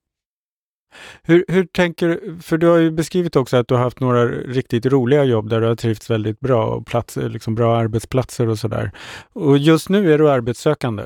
Hur, 1.22 1.44
hur 1.48 1.64
tänker 1.64 2.20
För 2.42 2.58
du 2.58 2.66
har 2.66 2.78
ju 2.78 2.90
beskrivit 2.90 3.36
också 3.36 3.56
att 3.56 3.68
du 3.68 3.74
har 3.74 3.82
haft 3.82 4.00
några 4.00 4.24
riktigt 4.26 4.86
roliga 4.86 5.24
jobb 5.24 5.48
där 5.48 5.60
du 5.60 5.66
har 5.66 5.74
trivts 5.74 6.10
väldigt 6.10 6.40
bra 6.40 6.66
och 6.66 6.86
platser, 6.86 7.28
liksom 7.28 7.54
bra 7.54 7.76
arbetsplatser 7.76 8.48
och 8.48 8.58
sådär. 8.58 8.90
Och 9.32 9.58
just 9.58 9.88
nu 9.88 10.12
är 10.12 10.18
du 10.18 10.30
arbetssökande? 10.30 11.02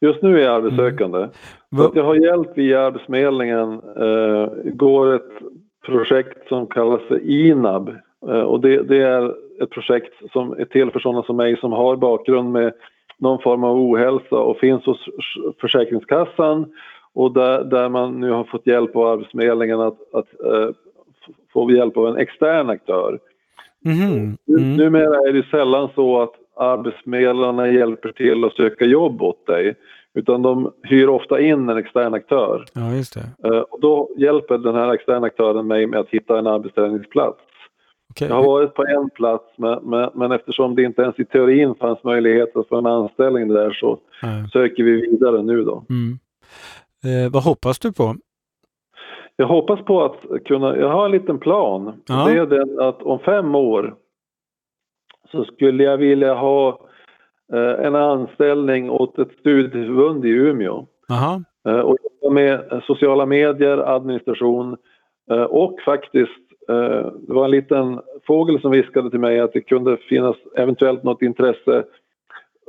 Just 0.00 0.22
nu 0.22 0.40
är 0.40 0.44
jag 0.44 0.54
arbetssökande. 0.54 1.18
Mm. 1.18 1.90
jag 1.94 2.04
har 2.04 2.14
hjälp 2.14 2.58
via 2.58 2.80
Arbetsförmedlingen. 2.80 3.72
Eh, 3.72 4.72
går 4.72 5.14
ett 5.14 5.32
projekt 5.86 6.48
som 6.48 6.66
kallas 6.66 7.00
INAB. 7.22 7.88
Eh, 8.28 8.40
och 8.40 8.60
det, 8.60 8.82
det, 8.82 9.02
är 9.02 9.34
ett 9.62 9.70
projekt 9.70 10.14
som 10.32 10.52
är 10.52 10.64
till 10.64 10.90
för 10.90 11.00
sådana 11.00 11.22
som 11.22 11.36
mig 11.36 11.56
som 11.56 11.72
har 11.72 11.96
bakgrund 11.96 12.52
med 12.52 12.72
någon 13.18 13.42
form 13.42 13.64
av 13.64 13.76
ohälsa 13.76 14.36
och 14.36 14.58
finns 14.58 14.84
hos 14.84 15.04
Försäkringskassan 15.60 16.72
och 17.14 17.32
där, 17.32 17.64
där 17.64 17.88
man 17.88 18.20
nu 18.20 18.30
har 18.30 18.44
fått 18.44 18.66
hjälp 18.66 18.96
av 18.96 19.06
Arbetsförmedlingen 19.06 19.80
att, 19.80 19.98
att 20.12 20.26
uh, 20.44 20.70
få 21.52 21.70
hjälp 21.70 21.96
av 21.96 22.08
en 22.08 22.16
extern 22.16 22.70
aktör. 22.70 23.18
Mm. 23.84 24.36
Mm. 24.48 24.76
Numera 24.76 25.28
är 25.28 25.32
det 25.32 25.46
sällan 25.50 25.88
så 25.94 26.22
att 26.22 26.32
arbetsförmedlarna 26.56 27.68
hjälper 27.68 28.12
till 28.12 28.44
att 28.44 28.52
söka 28.52 28.84
jobb 28.84 29.22
åt 29.22 29.46
dig 29.46 29.74
utan 30.14 30.42
de 30.42 30.72
hyr 30.82 31.08
ofta 31.08 31.40
in 31.40 31.68
en 31.68 31.76
extern 31.76 32.14
aktör. 32.14 32.64
Ja, 32.72 32.94
just 32.94 33.14
det. 33.14 33.48
Uh, 33.48 33.60
och 33.60 33.80
då 33.80 34.10
hjälper 34.16 34.58
den 34.58 34.74
här 34.74 34.94
externa 34.94 35.26
aktören 35.26 35.66
mig 35.66 35.86
med 35.86 36.00
att 36.00 36.08
hitta 36.08 36.38
en 36.38 36.46
arbetsträningsplats. 36.46 37.38
Okay. 38.10 38.28
Jag 38.28 38.34
har 38.34 38.44
varit 38.44 38.74
på 38.74 38.84
en 38.86 39.10
plats 39.10 39.44
men, 39.56 39.78
men, 39.82 40.10
men, 40.14 40.32
eftersom 40.32 40.74
det 40.74 40.82
inte 40.82 41.02
ens 41.02 41.18
i 41.18 41.24
teorin 41.24 41.74
fanns 41.74 42.04
möjlighet 42.04 42.56
att 42.56 42.68
få 42.68 42.76
en 42.76 42.86
anställning 42.86 43.48
där 43.48 43.70
så 43.70 43.98
Nej. 44.22 44.48
söker 44.52 44.82
vi 44.82 44.92
vidare 44.92 45.42
nu 45.42 45.64
då. 45.64 45.84
Mm. 45.90 46.18
Eh, 47.04 47.32
vad 47.32 47.42
hoppas 47.42 47.78
du 47.78 47.92
på? 47.92 48.16
Jag 49.36 49.46
hoppas 49.46 49.80
på 49.84 50.04
att 50.04 50.44
kunna, 50.44 50.76
jag 50.76 50.88
har 50.88 51.04
en 51.04 51.10
liten 51.10 51.38
plan. 51.38 52.02
Ja. 52.06 52.24
Det 52.24 52.38
är 52.38 52.46
den 52.46 52.80
att 52.80 53.02
om 53.02 53.18
fem 53.18 53.54
år 53.54 53.94
så 55.30 55.44
skulle 55.44 55.84
jag 55.84 55.96
vilja 55.96 56.34
ha 56.34 56.68
eh, 57.52 57.86
en 57.86 57.94
anställning 57.94 58.90
åt 58.90 59.18
ett 59.18 59.30
studieförbund 59.40 60.24
i 60.24 60.28
Umeå. 60.28 60.86
Aha. 61.10 61.42
Eh, 61.68 61.80
och 61.80 61.96
jobba 62.02 62.34
med 62.34 62.82
sociala 62.86 63.26
medier, 63.26 63.78
administration 63.78 64.76
eh, 65.30 65.42
och 65.42 65.80
faktiskt 65.84 66.42
eh, 66.68 67.06
det 67.26 67.34
var 67.34 67.44
en 67.44 67.50
liten 67.50 68.00
fågel 68.26 68.60
som 68.60 68.70
viskade 68.70 69.10
till 69.10 69.20
mig 69.20 69.40
att 69.40 69.52
det 69.52 69.60
kunde 69.60 69.96
finnas 69.96 70.36
eventuellt 70.56 71.02
något 71.02 71.22
intresse 71.22 71.84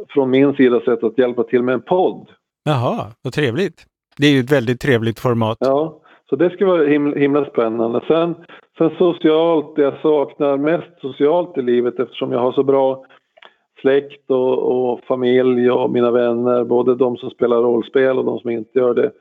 från 0.10 0.30
min 0.30 0.54
sida 0.54 0.82
sett 0.86 1.04
att 1.04 1.18
hjälpa 1.18 1.44
till 1.44 1.64
med 1.64 1.74
en 1.74 1.82
podd. 1.82 2.30
Jaha, 2.64 3.06
vad 3.22 3.34
trevligt. 3.34 3.86
Det 4.18 4.28
är 4.28 4.32
ju 4.32 4.40
ett 4.40 4.52
väldigt 4.52 4.82
trevligt 4.82 5.20
format. 5.20 5.58
Ja, 5.60 6.00
så 6.30 6.36
det 6.36 6.50
ska 6.50 6.66
vara 6.66 6.88
himla, 6.88 7.18
himla 7.18 7.46
spännande. 7.46 8.02
Sen, 8.08 8.36
sen 8.78 8.90
socialt, 8.98 9.76
det 9.76 9.82
jag 9.82 10.02
saknar 10.02 10.58
mest 10.58 11.02
socialt 11.02 11.58
i 11.58 11.62
livet 11.62 12.00
eftersom 12.00 12.32
jag 12.32 12.40
har 12.40 12.52
så 12.52 12.64
bra 12.64 13.06
släkt 13.82 14.32
och, 14.32 14.58
och, 14.58 15.00
familj 15.08 15.72
och 15.72 15.92
mina 15.92 16.12
vänner, 16.12 16.64
både 16.64 16.96
de 16.96 17.18
som 17.18 17.30
spelar 17.30 17.58
rollspel 17.58 18.18
och 18.18 18.26
de 18.26 18.40
som 18.40 18.50
inte 18.50 18.80
gör 18.80 18.94
det, 18.94 19.12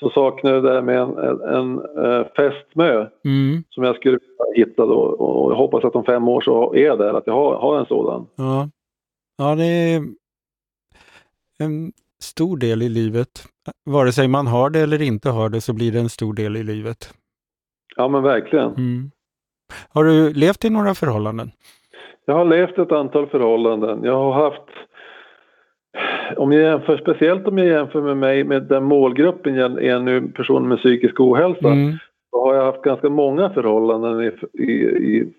så 0.00 0.10
saknar 0.10 0.52
jag 0.52 0.64
det 0.64 0.72
där 0.72 0.82
med 0.82 0.98
en, 0.98 1.18
en, 1.18 1.40
en 1.40 1.78
uh, 1.78 2.26
fästmö 2.36 3.06
mm. 3.24 3.64
som 3.70 3.84
jag 3.84 3.96
skulle 3.96 4.18
hitta 4.54 4.86
då 4.86 4.98
och 4.98 5.52
jag 5.52 5.56
hoppas 5.56 5.84
att 5.84 5.96
om 5.96 6.04
fem 6.04 6.28
år 6.28 6.40
så 6.40 6.74
är 6.74 6.84
jag 6.84 6.98
där, 6.98 7.14
att 7.14 7.26
jag 7.26 7.34
har, 7.34 7.54
har 7.54 7.78
en 7.78 7.86
sådan. 7.86 8.26
Ja, 8.36 8.68
ja 9.38 9.54
det 9.54 9.64
är 9.64 10.02
en 11.58 11.92
stor 12.22 12.56
del 12.56 12.82
i 12.82 12.88
livet. 12.88 13.44
Vare 13.84 14.12
sig 14.12 14.28
man 14.28 14.46
har 14.46 14.70
det 14.70 14.80
eller 14.80 15.02
inte 15.02 15.30
har 15.30 15.48
det 15.48 15.60
så 15.60 15.72
blir 15.72 15.92
det 15.92 15.98
en 15.98 16.08
stor 16.08 16.34
del 16.34 16.56
i 16.56 16.62
livet. 16.62 17.14
Ja 17.96 18.08
men 18.08 18.22
verkligen. 18.22 18.74
Mm. 18.74 19.10
Har 19.88 20.04
du 20.04 20.32
levt 20.32 20.64
i 20.64 20.70
några 20.70 20.94
förhållanden? 20.94 21.50
Jag 22.24 22.34
har 22.34 22.44
levt 22.44 22.78
ett 22.78 22.92
antal 22.92 23.26
förhållanden. 23.26 24.04
Jag 24.04 24.14
har 24.14 24.32
haft, 24.32 24.68
om 26.36 26.52
jag 26.52 26.62
jämför, 26.62 26.96
speciellt 26.96 27.46
om 27.46 27.58
jag 27.58 27.66
jämför 27.66 28.02
med 28.02 28.16
mig 28.16 28.44
med 28.44 28.62
den 28.62 28.84
målgruppen 28.84 29.54
jag 29.54 29.84
är 29.84 30.00
nu, 30.00 30.28
personer 30.28 30.68
med 30.68 30.78
psykisk 30.78 31.20
ohälsa, 31.20 31.68
mm. 31.68 31.96
så 32.30 32.44
har 32.44 32.54
jag 32.54 32.64
haft 32.64 32.82
ganska 32.82 33.08
många 33.08 33.50
förhållanden 33.50 34.20
i, 34.20 34.62
i, 34.62 34.72
i 34.72 35.32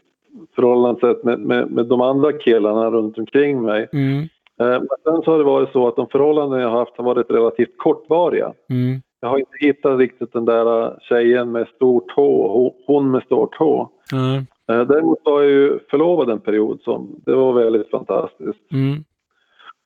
förhållande 0.55 1.15
med, 1.23 1.39
med, 1.39 1.71
med 1.71 1.85
de 1.85 2.01
andra 2.01 2.33
killarna 2.33 2.91
runt 2.91 3.17
omkring 3.17 3.61
mig. 3.61 3.89
Mm. 3.93 4.27
Eh, 4.59 4.79
men 4.79 4.87
sen 5.03 5.21
så 5.21 5.31
har 5.31 5.37
det 5.37 5.43
varit 5.43 5.71
så 5.71 5.87
att 5.87 5.95
de 5.95 6.07
förhållanden 6.07 6.59
jag 6.59 6.69
har 6.69 6.79
haft 6.79 6.97
har 6.97 7.03
varit 7.03 7.31
relativt 7.31 7.77
kortvariga. 7.77 8.53
Mm. 8.69 9.01
Jag 9.19 9.29
har 9.29 9.37
inte 9.37 9.57
hittat 9.59 9.99
riktigt 9.99 10.33
den 10.33 10.45
där 10.45 10.83
eh, 10.85 10.93
tjejen 11.01 11.51
med 11.51 11.67
stort 11.67 12.11
H, 12.15 12.73
hon 12.87 13.11
med 13.11 13.23
stort 13.23 13.55
H. 13.55 13.89
Mm. 14.13 14.45
Däremot 14.87 15.19
var 15.23 15.41
jag 15.41 15.51
ju 15.51 15.79
förlovad 15.89 16.29
en 16.29 16.39
period 16.39 16.81
som, 16.81 17.21
det 17.25 17.35
var 17.35 17.53
väldigt 17.53 17.89
fantastiskt. 17.89 18.71
Mm. 18.71 19.03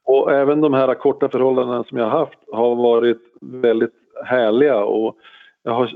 Och 0.06 0.32
även 0.32 0.62
de 0.62 0.74
här 0.74 0.94
korta 0.94 1.30
förhållandena 1.30 1.84
som 1.84 1.98
jag 1.98 2.06
har 2.06 2.20
haft 2.20 2.40
har 2.52 2.76
varit 2.76 3.22
väldigt 3.42 3.94
härliga 4.26 4.84
och 4.84 5.16
jag 5.64 5.74
har, 5.74 5.92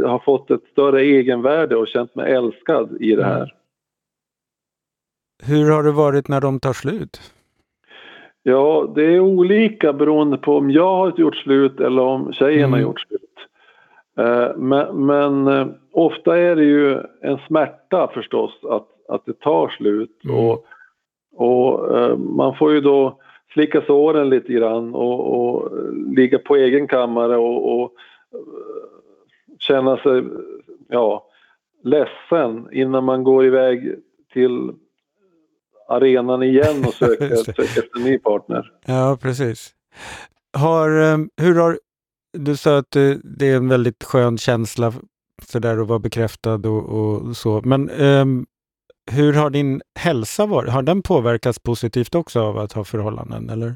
jag 0.00 0.08
har 0.08 0.18
fått 0.18 0.50
ett 0.50 0.64
större 0.72 1.02
egenvärde 1.02 1.76
och 1.76 1.88
känt 1.88 2.14
mig 2.14 2.32
älskad 2.32 2.96
i 3.00 3.16
det 3.16 3.24
här. 3.24 3.54
Hur 5.42 5.70
har 5.70 5.82
det 5.82 5.92
varit 5.92 6.28
när 6.28 6.40
de 6.40 6.60
tar 6.60 6.72
slut? 6.72 7.20
Ja, 8.42 8.92
det 8.94 9.04
är 9.04 9.20
olika 9.20 9.92
beroende 9.92 10.38
på 10.38 10.56
om 10.56 10.70
jag 10.70 10.96
har 10.96 11.12
gjort 11.16 11.36
slut 11.36 11.80
eller 11.80 12.02
om 12.02 12.32
tjejen 12.32 12.58
mm. 12.58 12.72
har 12.72 12.80
gjort 12.80 13.00
slut. 13.00 13.32
Eh, 14.18 14.56
men, 14.56 15.06
men, 15.06 15.46
eh, 15.46 15.66
ofta 15.92 16.38
är 16.38 16.56
det 16.56 16.64
ju 16.64 16.98
en 17.20 17.38
smärta 17.46 18.10
förstås 18.14 18.50
att, 18.70 18.88
att 19.08 19.26
det 19.26 19.40
tar 19.40 19.68
slut. 19.68 20.24
Mm. 20.24 20.36
Och, 20.36 20.64
och 21.36 21.98
eh, 21.98 22.16
man 22.16 22.56
får 22.56 22.72
ju 22.72 22.80
då 22.80 23.18
slicka 23.52 23.82
såren 23.86 24.28
lite 24.28 24.52
grann 24.52 24.94
och, 24.94 25.34
och 25.34 25.70
ligga 26.16 26.38
på 26.38 26.56
egen 26.56 26.88
kammare 26.88 27.36
och, 27.36 27.82
och 27.82 27.92
känna 29.58 29.96
sig 29.96 30.22
ja, 30.88 31.26
ledsen 31.82 32.68
innan 32.72 33.04
man 33.04 33.24
går 33.24 33.44
iväg 33.46 33.94
till 34.32 34.72
arenan 35.92 36.42
igen 36.42 36.84
och 36.86 36.94
söka, 36.94 37.36
söka 37.36 37.62
efter 37.62 37.98
en 37.98 38.04
ny 38.04 38.18
partner. 38.18 38.72
Ja, 38.86 39.18
precis. 39.22 39.70
Har, 40.58 41.00
eh, 41.00 41.18
hur 41.36 41.60
har, 41.60 41.78
du 42.38 42.56
sa 42.56 42.78
att 42.78 42.90
det 43.22 43.48
är 43.48 43.56
en 43.56 43.68
väldigt 43.68 44.04
skön 44.04 44.38
känsla 44.38 44.92
sådär 45.42 45.78
att 45.78 45.88
vara 45.88 45.98
bekräftad 45.98 46.68
och, 46.68 46.84
och 46.98 47.36
så. 47.36 47.60
Men 47.64 47.90
um, 47.90 48.46
hur 49.10 49.32
har 49.32 49.50
din 49.50 49.80
hälsa 49.98 50.46
varit? 50.46 50.70
Har 50.70 50.82
den 50.82 51.02
påverkats 51.02 51.58
positivt 51.58 52.14
också 52.14 52.40
av 52.40 52.58
att 52.58 52.72
ha 52.72 52.84
förhållanden? 52.84 53.50
Eller? 53.50 53.74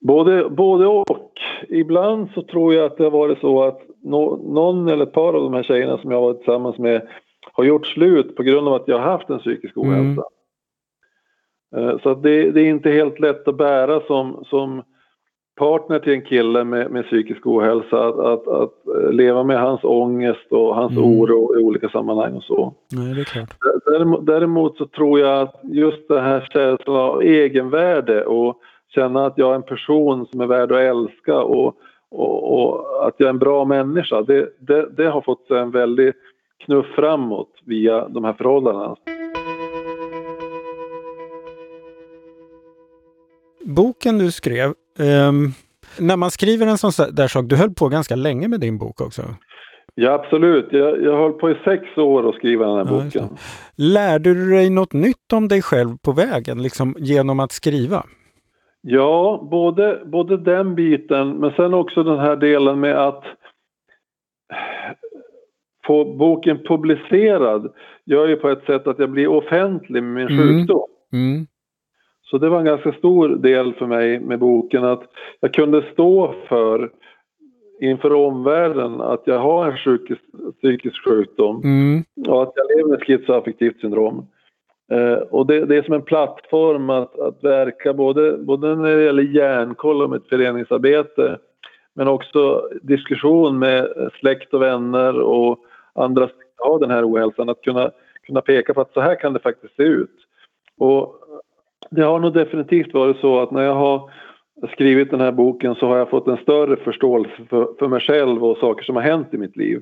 Både, 0.00 0.50
både 0.50 0.86
och. 0.86 1.32
Ibland 1.68 2.28
så 2.34 2.42
tror 2.42 2.74
jag 2.74 2.84
att 2.84 2.96
det 2.96 3.04
har 3.04 3.10
varit 3.10 3.38
så 3.38 3.64
att 3.64 3.80
no, 4.02 4.52
någon 4.54 4.88
eller 4.88 5.06
ett 5.06 5.12
par 5.12 5.34
av 5.34 5.42
de 5.42 5.54
här 5.54 5.62
tjejerna 5.62 5.98
som 5.98 6.10
jag 6.10 6.18
har 6.18 6.26
varit 6.26 6.36
tillsammans 6.36 6.78
med 6.78 7.08
har 7.52 7.64
gjort 7.64 7.86
slut 7.86 8.36
på 8.36 8.42
grund 8.42 8.68
av 8.68 8.74
att 8.74 8.88
jag 8.88 8.98
har 8.98 9.10
haft 9.10 9.30
en 9.30 9.38
psykisk 9.38 9.76
ohälsa. 9.76 10.02
Mm. 10.02 10.24
Eh, 11.76 11.98
så 12.02 12.14
det, 12.14 12.50
det, 12.50 12.60
är 12.60 12.70
inte 12.70 12.90
helt 12.90 13.20
lätt 13.20 13.48
att 13.48 13.56
bära 13.56 14.00
som, 14.00 14.44
som 14.46 14.82
partner 15.56 15.98
till 15.98 16.12
en 16.12 16.22
kille 16.22 16.64
med, 16.64 16.90
med 16.90 17.04
psykisk 17.04 17.46
ohälsa, 17.46 18.08
att, 18.08 18.18
att, 18.18 18.48
att 18.48 18.72
leva 19.12 19.44
med 19.44 19.60
hans 19.60 19.84
ångest 19.84 20.46
och 20.50 20.74
hans 20.74 20.92
mm. 20.92 21.04
oro 21.04 21.60
i 21.60 21.62
olika 21.62 21.88
sammanhang 21.88 22.34
och 22.34 22.42
så. 22.42 22.74
Nej, 22.92 23.14
det 23.14 23.20
är 23.20 23.24
klart. 23.24 23.82
Däremot, 23.86 24.26
däremot 24.26 24.76
så 24.76 24.86
tror 24.86 25.20
jag 25.20 25.40
att 25.40 25.60
just 25.62 26.08
det 26.08 26.20
här 26.20 26.48
känslan 26.52 26.96
av 26.96 27.22
egenvärde 27.22 28.24
och 28.24 28.60
känna 28.94 29.26
att 29.26 29.38
jag 29.38 29.50
är 29.50 29.54
en 29.54 29.62
person 29.62 30.26
som 30.26 30.40
är 30.40 30.46
värd 30.46 30.72
att 30.72 30.78
älska 30.78 31.42
och, 31.42 31.74
och, 32.10 32.52
och 32.52 33.06
att 33.06 33.14
jag 33.16 33.26
är 33.26 33.30
en 33.30 33.38
bra 33.38 33.64
människa, 33.64 34.22
det, 34.22 34.48
det, 34.58 34.88
det 34.96 35.06
har 35.06 35.20
fått 35.20 35.50
en 35.50 35.70
väldig 35.70 36.12
knuff 36.64 36.86
framåt 36.86 37.50
via 37.64 38.08
de 38.08 38.24
här 38.24 38.32
förhållandena. 38.32 38.96
Boken 43.66 44.18
du 44.18 44.30
skrev, 44.30 44.68
um, 45.28 45.52
när 46.00 46.16
man 46.16 46.30
skriver 46.30 46.66
en 46.66 46.78
sån 46.78 47.14
där 47.14 47.28
sak, 47.28 47.44
du 47.48 47.56
höll 47.56 47.74
på 47.74 47.88
ganska 47.88 48.16
länge 48.16 48.48
med 48.48 48.60
din 48.60 48.78
bok 48.78 49.00
också? 49.00 49.22
Ja, 49.94 50.12
absolut. 50.12 50.68
Jag, 50.70 51.02
jag 51.02 51.16
höll 51.16 51.32
på 51.32 51.50
i 51.50 51.54
sex 51.64 51.98
år 51.98 52.28
att 52.28 52.34
skriva 52.34 52.66
den 52.66 52.76
här 52.76 52.94
ja, 52.94 53.04
boken. 53.04 53.28
Lärde 53.76 54.34
du 54.34 54.50
dig 54.50 54.70
något 54.70 54.92
nytt 54.92 55.32
om 55.32 55.48
dig 55.48 55.62
själv 55.62 55.96
på 56.04 56.12
vägen, 56.12 56.62
liksom 56.62 56.94
genom 56.98 57.40
att 57.40 57.52
skriva? 57.52 58.02
Ja, 58.80 59.48
både, 59.50 60.02
både 60.06 60.36
den 60.36 60.74
biten, 60.74 61.30
men 61.30 61.50
sen 61.50 61.74
också 61.74 62.02
den 62.02 62.18
här 62.18 62.36
delen 62.36 62.80
med 62.80 63.06
att 63.08 63.24
få 65.86 66.16
boken 66.16 66.58
publicerad 66.68 67.72
gör 68.04 68.28
ju 68.28 68.36
på 68.36 68.48
ett 68.48 68.64
sätt 68.64 68.86
att 68.86 68.98
jag 68.98 69.10
blir 69.10 69.28
offentlig 69.28 70.02
med 70.02 70.14
min 70.14 70.38
mm. 70.38 70.38
sjukdom. 70.38 70.86
Mm. 71.12 71.46
Så 72.30 72.38
det 72.38 72.48
var 72.48 72.58
en 72.58 72.64
ganska 72.64 72.92
stor 72.92 73.28
del 73.28 73.74
för 73.74 73.86
mig 73.86 74.20
med 74.20 74.38
boken 74.38 74.84
att 74.84 75.02
jag 75.40 75.54
kunde 75.54 75.82
stå 75.92 76.34
för 76.48 76.90
inför 77.80 78.12
omvärlden 78.12 79.00
att 79.00 79.22
jag 79.24 79.38
har 79.38 79.66
en 79.66 79.76
psykisk, 79.76 80.20
psykisk 80.58 81.04
sjukdom 81.04 81.60
mm. 81.64 82.04
och 82.28 82.42
att 82.42 82.52
jag 82.54 82.76
lever 82.76 82.90
med 82.90 83.02
schizoaffektivt 83.06 83.80
syndrom. 83.80 84.26
Eh, 84.92 85.18
och 85.18 85.46
det, 85.46 85.64
det, 85.64 85.76
är 85.76 85.82
som 85.82 85.94
en 85.94 86.02
plattform 86.02 86.90
att, 86.90 87.18
att 87.18 87.44
verka 87.44 87.94
både, 87.94 88.38
både 88.38 88.76
när 88.76 88.96
det 88.96 89.04
gäller 89.04 89.22
hjärnkoll 89.22 90.02
och 90.02 90.10
mitt 90.10 90.28
föreningsarbete 90.28 91.38
men 91.94 92.08
också 92.08 92.68
diskussion 92.82 93.58
med 93.58 94.10
släkt 94.20 94.54
och 94.54 94.62
vänner 94.62 95.20
och 95.20 95.58
andra 95.94 96.28
som 96.28 96.36
har 96.56 96.78
den 96.78 96.90
här 96.90 97.10
ohälsan 97.10 97.48
att 97.48 97.62
kunna, 97.62 97.90
kunna 98.22 98.40
peka 98.40 98.74
på 98.74 98.80
att 98.80 98.92
så 98.92 99.00
här 99.00 99.20
kan 99.20 99.32
det 99.32 99.38
faktiskt 99.38 99.76
se 99.76 99.82
ut. 99.82 100.16
Och 100.78 101.14
det 101.90 102.02
har 102.02 102.20
nog 102.20 102.34
definitivt 102.34 102.94
varit 102.94 103.16
så 103.16 103.40
att 103.40 103.50
när 103.50 103.62
jag 103.62 103.74
har 103.74 104.10
skrivit 104.72 105.10
den 105.10 105.20
här 105.20 105.32
boken 105.32 105.74
så 105.74 105.86
har 105.86 105.96
jag 105.96 106.10
fått 106.10 106.28
en 106.28 106.36
större 106.36 106.76
förståelse 106.76 107.32
för, 107.50 107.68
för 107.78 107.88
mig 107.88 108.00
själv 108.00 108.44
och 108.44 108.58
saker 108.58 108.84
som 108.84 108.96
har 108.96 109.02
hänt 109.02 109.28
i 109.34 109.38
mitt 109.38 109.56
liv. 109.56 109.80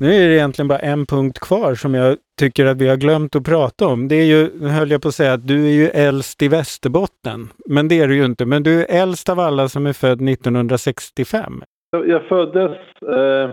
Nu 0.00 0.06
är 0.06 0.28
det 0.28 0.34
egentligen 0.34 0.68
bara 0.68 0.78
en 0.78 1.06
punkt 1.06 1.38
kvar 1.38 1.74
som 1.74 1.94
jag 1.94 2.16
tycker 2.40 2.66
att 2.66 2.76
vi 2.76 2.88
har 2.88 2.96
glömt 2.96 3.36
att 3.36 3.44
prata 3.44 3.86
om. 3.86 4.08
Det 4.08 4.14
är 4.14 4.24
ju, 4.24 4.50
nu 4.60 4.68
höll 4.68 4.90
jag 4.90 5.02
på 5.02 5.08
att 5.08 5.14
säga 5.14 5.32
att 5.32 5.46
du 5.46 5.66
är 5.66 5.72
ju 5.72 5.86
äldst 5.88 6.42
i 6.42 6.48
Västerbotten. 6.48 7.48
Men 7.66 7.88
det 7.88 8.00
är 8.00 8.08
du 8.08 8.16
ju 8.16 8.24
inte. 8.24 8.46
Men 8.46 8.62
du 8.62 8.80
är 8.80 9.02
äldst 9.02 9.28
av 9.28 9.40
alla 9.40 9.68
som 9.68 9.86
är 9.86 9.92
född 9.92 10.28
1965. 10.28 11.62
Jag 12.06 12.22
föddes 12.22 12.72
eh, 13.02 13.50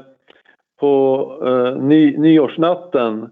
på 0.80 1.26
eh, 1.46 1.84
ny, 1.84 2.18
nyårsnatten 2.18 3.30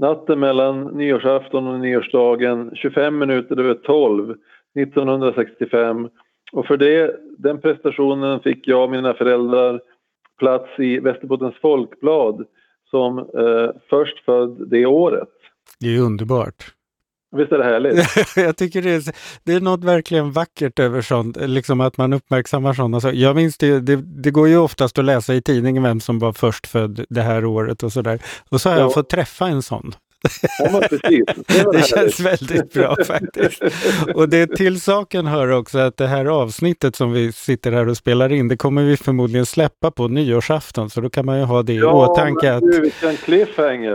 Natten 0.00 0.40
mellan 0.40 0.84
nyårsafton 0.84 1.66
och 1.66 1.80
nyårsdagen 1.80 2.70
25 2.74 3.18
minuter 3.18 3.56
över 3.60 3.74
12 3.74 4.34
1965 4.80 6.08
och 6.52 6.66
för 6.66 6.76
det, 6.76 7.16
den 7.38 7.60
prestationen 7.60 8.40
fick 8.40 8.68
jag 8.68 8.84
och 8.84 8.90
mina 8.90 9.14
föräldrar 9.14 9.80
plats 10.38 10.68
i 10.78 10.98
Västerbottens 10.98 11.54
Folkblad 11.62 12.44
som 12.90 13.18
eh, 13.18 13.70
först 13.90 14.24
född 14.24 14.70
det 14.70 14.86
året. 14.86 15.28
Det 15.80 15.96
är 15.96 16.00
underbart. 16.00 16.74
Visst 17.36 17.52
är 17.52 17.58
det 17.58 17.64
härligt? 17.64 18.36
jag 18.36 18.56
tycker 18.56 18.82
det 18.82 18.90
är, 18.90 19.02
det 19.44 19.52
är 19.52 19.60
något 19.60 19.84
verkligen 19.84 20.32
vackert 20.32 20.78
över 20.78 21.02
sånt, 21.02 21.36
liksom 21.40 21.80
att 21.80 21.96
man 21.96 22.12
uppmärksammar 22.12 22.74
sådana 22.74 23.00
saker. 23.00 23.16
Jag 23.16 23.36
minns 23.36 23.58
det, 23.58 23.80
det, 23.80 23.96
det, 23.96 24.30
går 24.30 24.48
ju 24.48 24.56
oftast 24.56 24.98
att 24.98 25.04
läsa 25.04 25.34
i 25.34 25.42
tidningen 25.42 25.82
vem 25.82 26.00
som 26.00 26.18
var 26.18 26.32
först 26.32 26.66
född 26.66 27.04
det 27.08 27.22
här 27.22 27.44
året 27.44 27.82
och 27.82 27.92
sådär. 27.92 28.18
Och 28.50 28.60
så 28.60 28.68
har 28.68 28.76
ja. 28.76 28.82
jag 28.82 28.94
fått 28.94 29.08
träffa 29.08 29.46
en 29.46 29.62
sån. 29.62 29.94
Ja, 30.58 30.80
precis. 30.88 31.24
Det, 31.46 31.72
det 31.72 31.82
känns 31.82 32.20
väldigt 32.20 32.72
bra 32.72 32.96
faktiskt. 33.06 33.62
Och 34.14 34.28
det 34.28 34.56
till 34.56 34.80
saken 34.80 35.26
hör 35.26 35.48
också 35.48 35.78
att 35.78 35.96
det 35.96 36.06
här 36.06 36.24
avsnittet 36.24 36.96
som 36.96 37.12
vi 37.12 37.32
sitter 37.32 37.72
här 37.72 37.88
och 37.88 37.96
spelar 37.96 38.32
in, 38.32 38.48
det 38.48 38.56
kommer 38.56 38.82
vi 38.82 38.96
förmodligen 38.96 39.46
släppa 39.46 39.90
på 39.90 40.08
nyårsafton, 40.08 40.90
så 40.90 41.00
då 41.00 41.10
kan 41.10 41.26
man 41.26 41.38
ju 41.38 41.44
ha 41.44 41.62
det 41.62 41.72
i 41.72 41.76
ja, 41.76 41.92
åtanke. 41.92 42.54
Att, 42.54 42.62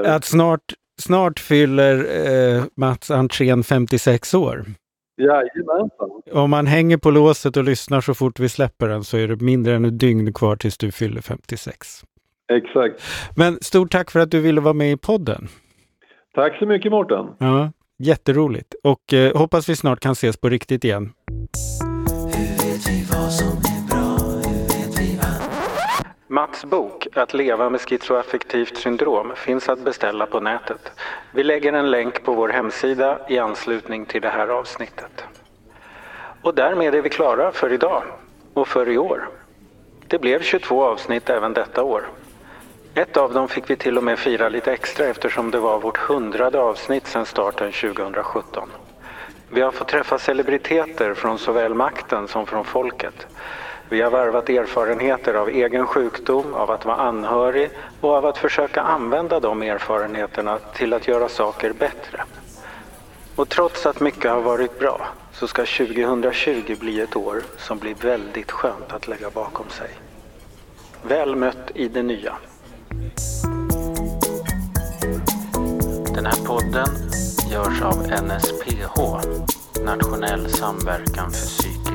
att 0.06 0.26
snart 0.26 0.62
Snart 1.02 1.40
fyller 1.40 1.98
eh, 2.56 2.64
Mats 2.76 3.12
Entrén 3.12 3.64
56 3.64 4.34
år. 4.34 4.66
Jajamensan. 5.18 6.10
Om 6.32 6.50
man 6.50 6.68
hänger 6.68 6.98
på 6.98 7.12
låset 7.12 7.58
och 7.58 7.64
lyssnar 7.64 8.02
så 8.02 8.14
fort 8.14 8.40
vi 8.40 8.50
släpper 8.50 8.88
den 8.88 9.04
så 9.04 9.18
är 9.18 9.28
det 9.28 9.42
mindre 9.42 9.76
än 9.76 9.86
ett 9.86 10.00
dygn 10.00 10.34
kvar 10.34 10.56
tills 10.56 10.78
du 10.78 10.92
fyller 10.92 11.22
56. 11.22 12.04
Exakt. 12.54 13.02
Men 13.36 13.58
stort 13.62 13.92
tack 13.92 14.12
för 14.12 14.20
att 14.20 14.32
du 14.32 14.40
ville 14.40 14.62
vara 14.62 14.74
med 14.74 14.92
i 14.92 14.98
podden. 14.98 15.48
Tack 16.36 16.60
så 16.60 16.66
mycket 16.66 16.92
Mårten. 16.92 17.26
Ja, 17.40 17.72
jätteroligt 18.00 18.76
och 18.84 19.14
eh, 19.14 19.38
hoppas 19.38 19.70
vi 19.70 19.76
snart 19.76 20.00
kan 20.00 20.12
ses 20.12 20.38
på 20.38 20.50
riktigt 20.50 20.84
igen. 20.84 21.14
Mats 26.46 26.66
bok 26.66 27.08
Att 27.14 27.34
leva 27.34 27.70
med 27.70 27.82
schizoaffektivt 27.82 28.78
syndrom 28.78 29.34
finns 29.36 29.70
att 29.70 29.80
beställa 29.80 30.26
på 30.26 30.40
nätet. 30.40 30.92
Vi 31.32 31.44
lägger 31.44 31.74
en 31.74 31.92
länk 31.92 32.24
på 32.24 32.34
vår 32.34 32.50
hemsida 32.50 33.20
i 33.30 33.40
anslutning 33.40 34.06
till 34.06 34.22
det 34.22 34.30
här 34.30 34.48
avsnittet. 34.48 35.26
Och 36.42 36.56
därmed 36.56 36.96
är 36.96 37.02
vi 37.02 37.10
klara 37.10 37.52
för 37.52 37.74
idag 37.74 38.04
och 38.54 38.68
för 38.68 38.90
i 38.90 38.98
år. 38.98 39.30
Det 40.08 40.20
blev 40.20 40.42
22 40.42 40.84
avsnitt 40.84 41.30
även 41.30 41.54
detta 41.54 41.84
år. 41.84 42.08
Ett 42.94 43.18
av 43.18 43.34
dem 43.34 43.48
fick 43.48 43.70
vi 43.70 43.76
till 43.76 43.98
och 43.98 44.04
med 44.04 44.20
fira 44.20 44.50
lite 44.50 44.74
extra 44.74 45.06
eftersom 45.06 45.52
det 45.52 45.60
var 45.60 45.80
vårt 45.80 45.98
hundrade 45.98 46.60
avsnitt 46.60 47.08
sedan 47.08 47.26
starten 47.26 47.72
2017. 47.72 48.70
Vi 49.50 49.62
har 49.62 49.72
fått 49.72 49.88
träffa 49.88 50.20
celebriteter 50.20 51.14
från 51.14 51.40
såväl 51.40 51.74
makten 51.74 52.28
som 52.28 52.46
från 52.46 52.66
folket. 52.66 53.28
Vi 53.90 54.02
har 54.02 54.12
värvat 54.12 54.50
erfarenheter 54.50 55.34
av 55.34 55.50
egen 55.50 55.88
sjukdom, 55.88 56.54
av 56.54 56.72
att 56.72 56.86
vara 56.86 56.98
anhörig 56.98 57.70
och 58.02 58.10
av 58.10 58.26
att 58.26 58.38
försöka 58.38 58.82
använda 58.82 59.40
de 59.40 59.62
erfarenheterna 59.62 60.60
till 60.76 60.94
att 60.94 61.08
göra 61.08 61.30
saker 61.30 61.74
bättre. 61.74 62.24
Och 63.36 63.50
trots 63.50 63.86
att 63.86 64.00
mycket 64.00 64.32
har 64.32 64.42
varit 64.42 64.80
bra 64.80 65.08
så 65.34 65.48
ska 65.48 65.66
2020 65.66 66.76
bli 66.80 67.02
ett 67.02 67.16
år 67.16 67.42
som 67.58 67.78
blir 67.78 67.96
väldigt 67.96 68.52
skönt 68.52 68.94
att 68.94 69.08
lägga 69.08 69.30
bakom 69.30 69.70
sig. 69.70 69.90
Väl 71.02 71.36
mött 71.36 71.72
i 71.76 71.88
det 71.88 72.04
nya. 72.04 72.36
Den 76.16 76.26
här 76.26 76.46
podden 76.46 76.88
görs 77.52 77.82
av 77.82 77.98
NSPH, 78.24 79.00
Nationell 79.86 80.50
samverkan 80.50 81.32
för 81.32 81.48
psykisk 81.48 81.95